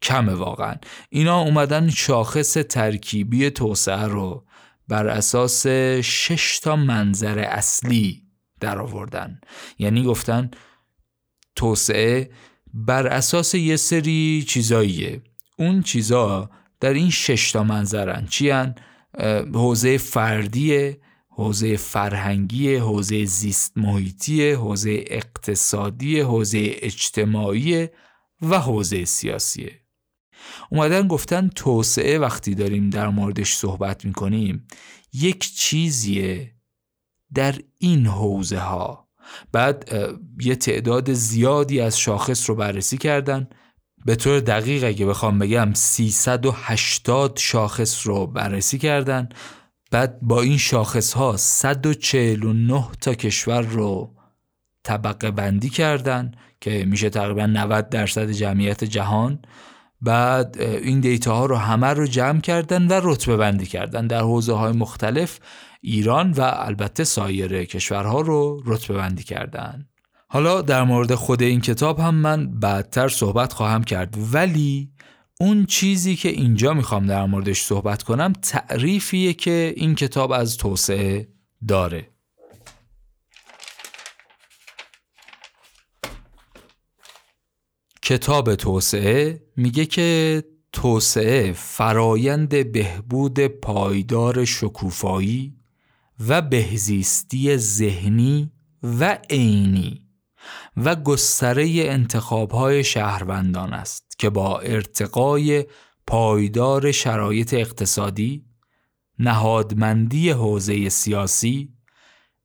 [0.01, 0.75] کمه واقعا.
[1.09, 4.45] اینا اومدن شاخص ترکیبی توسعه رو
[4.87, 5.67] بر اساس
[6.01, 8.23] شش تا منظر اصلی
[8.59, 9.39] در آوردن.
[9.79, 10.51] یعنی گفتن
[11.55, 12.29] توسعه
[12.73, 15.21] بر اساس یه سری چیزاییه.
[15.57, 16.49] اون چیزا
[16.79, 18.25] در این شش تا منظرن.
[18.25, 18.53] چی
[19.53, 20.99] حوزه فردیه.
[21.37, 27.87] حوزه فرهنگی، حوزه زیست محیطی، حوزه اقتصادی، حوزه اجتماعی
[28.41, 29.81] و حوزه سیاسیه.
[30.71, 34.67] اومدن گفتن توسعه وقتی داریم در موردش صحبت می‌کنیم
[35.13, 36.55] یک چیزیه
[37.33, 39.09] در این حوزه ها
[39.51, 39.89] بعد
[40.41, 43.47] یه تعداد زیادی از شاخص رو بررسی کردن.
[44.05, 49.29] به طور دقیق اگه بخوام بگم 380 شاخص رو بررسی کردن.
[49.91, 54.13] بعد با این شاخص ها 149 تا کشور رو
[54.83, 56.31] طبقه بندی کردن
[56.61, 59.39] که میشه تقریبا 90 درصد جمعیت جهان.
[60.01, 64.53] بعد این دیتا ها رو همه رو جمع کردن و رتبه بندی کردن در حوزه
[64.53, 65.39] های مختلف
[65.81, 69.85] ایران و البته سایر کشورها رو رتبه بندی کردن.
[70.29, 74.17] حالا در مورد خود این کتاب هم من بعدتر صحبت خواهم کرد.
[74.33, 74.91] ولی
[75.39, 81.27] اون چیزی که اینجا می‌خوام در موردش صحبت کنم تعریفیه که این کتاب از توسعه
[81.67, 82.09] داره.
[88.01, 95.55] کتاب توسعه میگه که توسعه فرایند بهبود پایدار شکوفایی
[96.27, 98.51] و بهزیستی ذهنی
[98.83, 100.07] و عینی
[100.77, 104.06] و گستره انتخابهای شهروندان است.
[104.17, 105.65] که با ارتقای
[106.07, 108.45] پایدار شرایط اقتصادی،
[109.19, 111.73] نهادمندی حوزه سیاسی،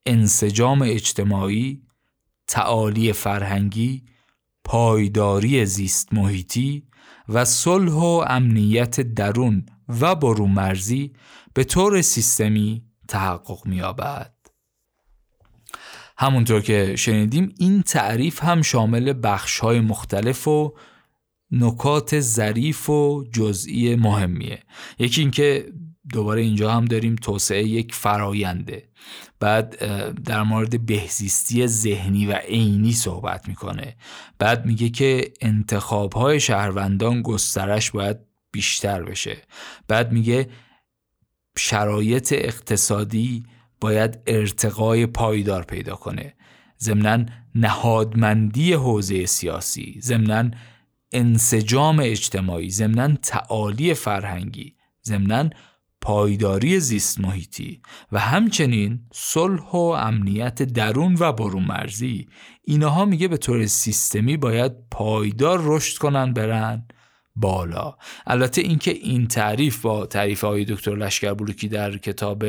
[0.07, 1.83] انسجام اجتماعی،
[2.47, 4.05] تعالی فرهنگی،
[4.65, 6.87] پایداری زیست محیطی
[7.29, 9.67] و صلح و امنیت درون
[10.01, 10.15] و
[10.47, 11.13] مرزی
[11.55, 14.35] به طور سیستمی تحقق می‌یابد.
[16.19, 20.75] همونطور که شنیدیم این تعریف هم شامل بخش‌های مختلف و
[21.53, 24.63] نکات ظریف و جزئی مهمیه.
[24.99, 25.73] یکی اینکه
[26.13, 28.89] دوباره اینجا هم داریم توسعه یک فراینده
[29.41, 29.77] بعد
[30.23, 33.97] در مورد بهزیستی ذهنی و عینی صحبت می‌کنه.
[34.39, 38.17] بعد میگه که انتخاب های شهروندان گسترش باید
[38.53, 39.37] بیشتر بشه.
[39.89, 40.49] بعد میگه
[41.59, 43.45] شرایط اقتصادی
[43.81, 46.35] باید ارتقای پایدار پیدا کنه.
[46.81, 50.51] ضمنا نهادمندی حوزه سیاسی ضمنا
[51.13, 55.51] انسجام اجتماعی ضمنا تعالی فرهنگی ضمنا
[56.03, 57.83] پایداری زیست محیطی
[58.13, 62.29] و همچنین صلح و امنیت درون و برون مرزی.
[62.65, 66.87] اینها میگه به طور سیستمی باید پایدار رشد کنن برن
[67.37, 67.97] بالا.
[68.27, 72.45] البته اینکه این تعریف با تعریف های دکتر لشکر بلوکی در کتاب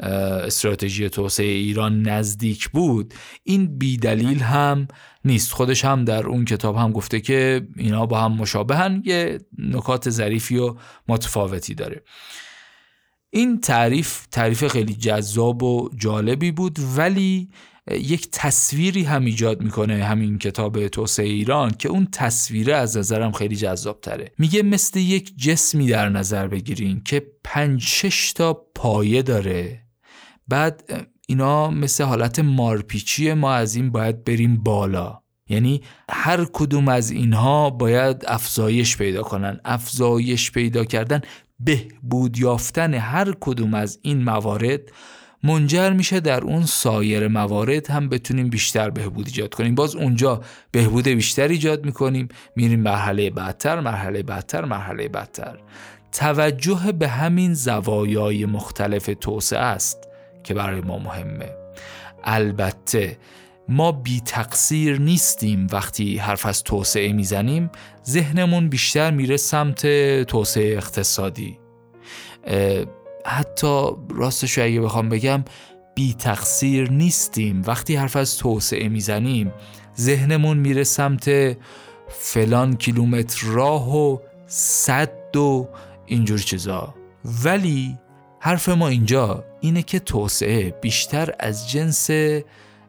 [0.00, 4.88] استراتژی توسعه ایران نزدیک بود این بیدلیل هم
[5.24, 5.52] نیست.
[5.52, 10.56] خودش هم در اون کتاب هم گفته که اینا با هم مشابهن یه نکات ظریفی
[10.56, 10.74] و
[11.08, 12.02] متفاوتی داره.
[13.30, 17.50] این تعریف تعریف خیلی جذاب و جالبی بود ولی
[17.90, 23.56] یک تصویری هم ایجاد می‌کنه همین کتاب توسعه ایران که اون تصویره از نظرم خیلی
[23.56, 29.87] جذاب تره میگه مثل یک جسمی در نظر بگیرین که پنج تا پایه داره.
[30.48, 35.20] بعد اینا مثل حالت مارپیچی ما از این باید بریم بالا.
[35.48, 39.60] یعنی هر کدوم از اینها باید افزایش پیدا کنن.
[39.64, 41.20] افزایش پیدا کردن
[41.60, 44.80] بهبود یافتن هر کدوم از این موارد
[45.42, 49.74] منجر میشه در اون سایر موارد هم بتونیم بیشتر بهبود ایجاد کنیم.
[49.74, 52.28] باز اونجا بهبود بیشتر ایجاد می‌کنیم.
[52.56, 55.58] میریم مرحله بدتر مرحله بدتر مرحله بدتر
[56.12, 60.07] توجه به همین زوایای مختلف توسعه است.
[60.48, 61.50] که برای ما مهمه.
[62.24, 63.18] البته
[63.68, 67.70] ما بی تقصیر نیستیم وقتی حرف از توسعه می‌زنیم
[68.06, 69.86] ذهنمون بیشتر میره سمت
[70.22, 71.58] توسعه اقتصادی.
[73.26, 75.44] حتی راستش اگه بخوام بگم
[75.94, 77.62] بی تقصیر نیستیم.
[77.66, 79.52] وقتی حرف از توسعه می‌زنیم
[79.98, 81.56] ذهنمون میره سمت
[82.08, 85.68] فلان کیلومتر راه و صد و
[86.06, 86.94] اینجور چیزا.
[87.44, 87.98] ولی
[88.40, 92.10] حرف ما اینجا اینه که توسعه بیشتر از جنس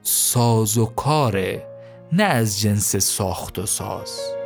[0.04, 1.68] ساز و کاره
[2.12, 4.39] نه از جنس ساخت و ساز.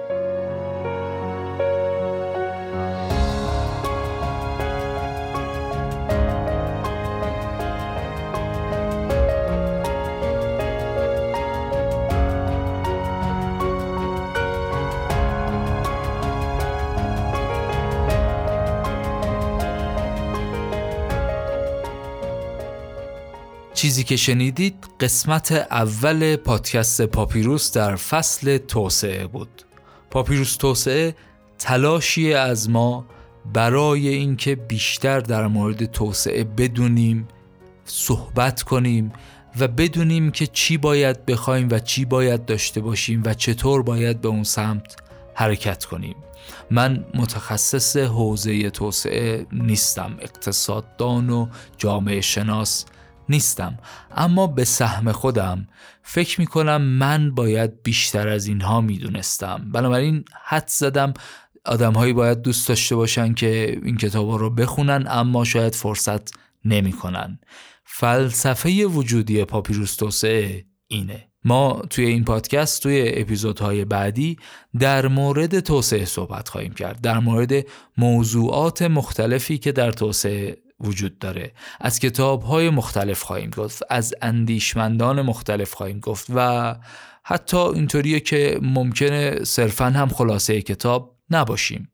[23.94, 29.64] چیزی که شنیدید قسمت اول پادکست پاپیروس در فصل توسعه بود.
[30.12, 31.16] پاپیروس توسعه
[31.60, 33.06] تلاشی از ما
[33.54, 37.28] برای اینکه بیشتر در مورد توسعه بدونیم
[37.86, 39.14] صحبت کنیم
[39.60, 44.28] و بدونیم که چی باید بخوایم و چی باید داشته باشیم و چطور باید به
[44.28, 44.96] اون سمت
[45.34, 46.16] حرکت کنیم.
[46.72, 52.86] من متخصص حوزه توسعه نیستم اقتصاددان و جامعه شناس.
[53.30, 53.78] نیستم.
[54.18, 55.68] اما به سهم خودم
[56.04, 61.14] فکر می کنم من باید بیشتر از اینها می دونستم بنابراین حد زدم.
[61.66, 66.32] آدمهایی باید دوست داشته باشن که این کتاب رو بخونن اما شاید فرصت
[66.66, 67.40] نمی کنن.
[67.86, 71.28] فلسفه وجودی پاپیروس توسعه اینه.
[71.46, 74.38] ما توی این پادکست توی اپیزودهای بعدی
[74.80, 77.02] در مورد توسعه صحبت خواهیم کرد.
[77.02, 77.54] در مورد
[77.98, 81.54] موضوعات مختلفی که در توسعه وجود داره.
[81.80, 86.76] از کتاب های مختلف خواهیم گفت از اندیشمندان مختلف خواهیم گفت و
[87.24, 91.92] حتی اینطوریه که ممکنه صرفا هم خلاصه کتاب نباشیم.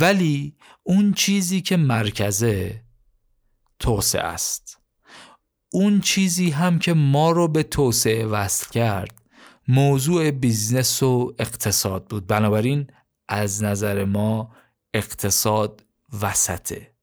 [0.00, 2.82] ولی اون چیزی که مرکزه
[3.78, 4.78] توسعه است.
[5.72, 9.22] اون چیزی هم که ما رو به توسعه وصل کرد
[9.68, 12.26] موضوع بیزنس و اقتصاد بود.
[12.26, 12.86] بنابراین
[13.28, 14.52] از نظر ما
[14.94, 15.84] اقتصاد
[16.22, 16.94] وسطه.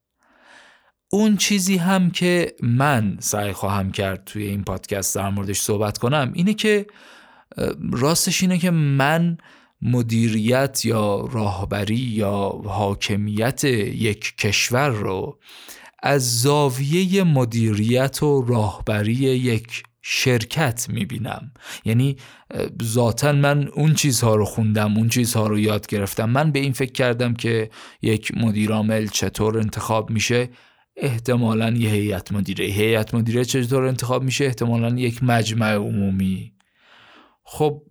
[1.10, 6.32] اون چیزی هم که من سعی خواهم کرد توی این پادکست در موردش صحبت کنم
[6.36, 6.88] اینه که
[7.92, 9.38] راستش اینه که من
[9.82, 15.40] مدیریت یا راهبری یا حاکمیت یک کشور رو
[16.04, 21.52] از زاویه مدیریت و راهبری یک شرکت می‌بینم.
[21.86, 22.18] یعنی
[22.84, 26.30] ذاتا من اون چیزها رو خوندم اون چیزها رو یاد گرفتم.
[26.30, 27.70] من به این فکر کردم که
[28.02, 30.50] یک مدیرعامل چطور انتخاب میشه؟
[30.98, 32.66] احتمالا یه هیئت مدیره.
[32.66, 36.54] هیئت مدیره چطور انتخاب میشه؟ احتمالا یک مجمع عمومی.
[37.44, 37.82] خب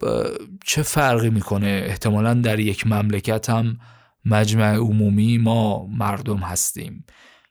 [0.64, 3.78] چه فرقی می‌کنه؟ احتمالا در یک مملکت هم
[4.24, 7.04] مجمع عمومی ما مردم هستیم.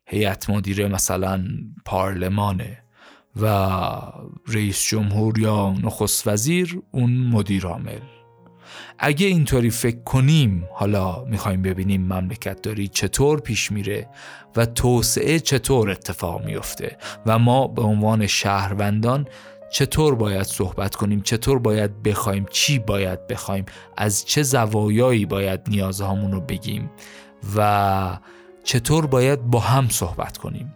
[0.08, 1.44] هیئت مدیره مثلا
[1.86, 2.78] پارلمانه
[3.42, 3.46] و
[4.48, 8.15] رئیس جمهور یا نخست وزیر اون مدیر عامل.
[9.00, 14.10] اگه اینطوری فکر کنیم حالا می‌خوایم ببینیم مملکت داری چطور پیش میره
[14.56, 19.28] و توسعه چطور اتفاق میفته و ما به عنوان شهروندان
[19.72, 23.66] چطور باید صحبت کنیم چطور باید بخوایم چی باید بخوایم
[23.98, 26.90] از چه زوایایی باید نیازهامون رو بگیم
[27.56, 28.20] و
[28.64, 30.74] چطور باید با هم صحبت کنیم.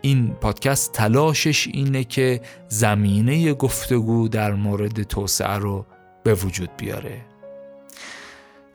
[0.00, 5.86] این پادکست تلاشش اینه که زمینه گفتگو در مورد توسعه رو
[6.24, 7.29] به وجود بیاره.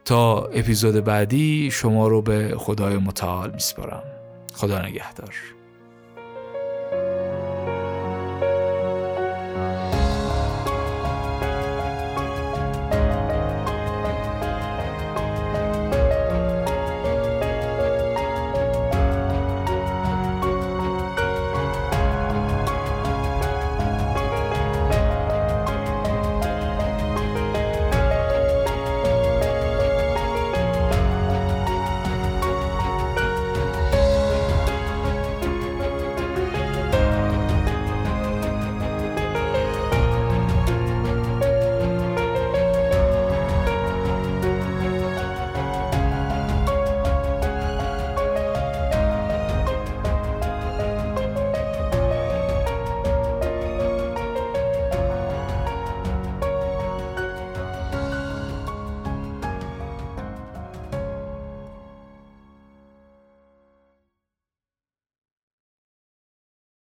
[0.05, 4.03] تا اپیزود بعدی شما رو به خدای متعال میسپارم.
[4.53, 5.54] خدا نگهدار.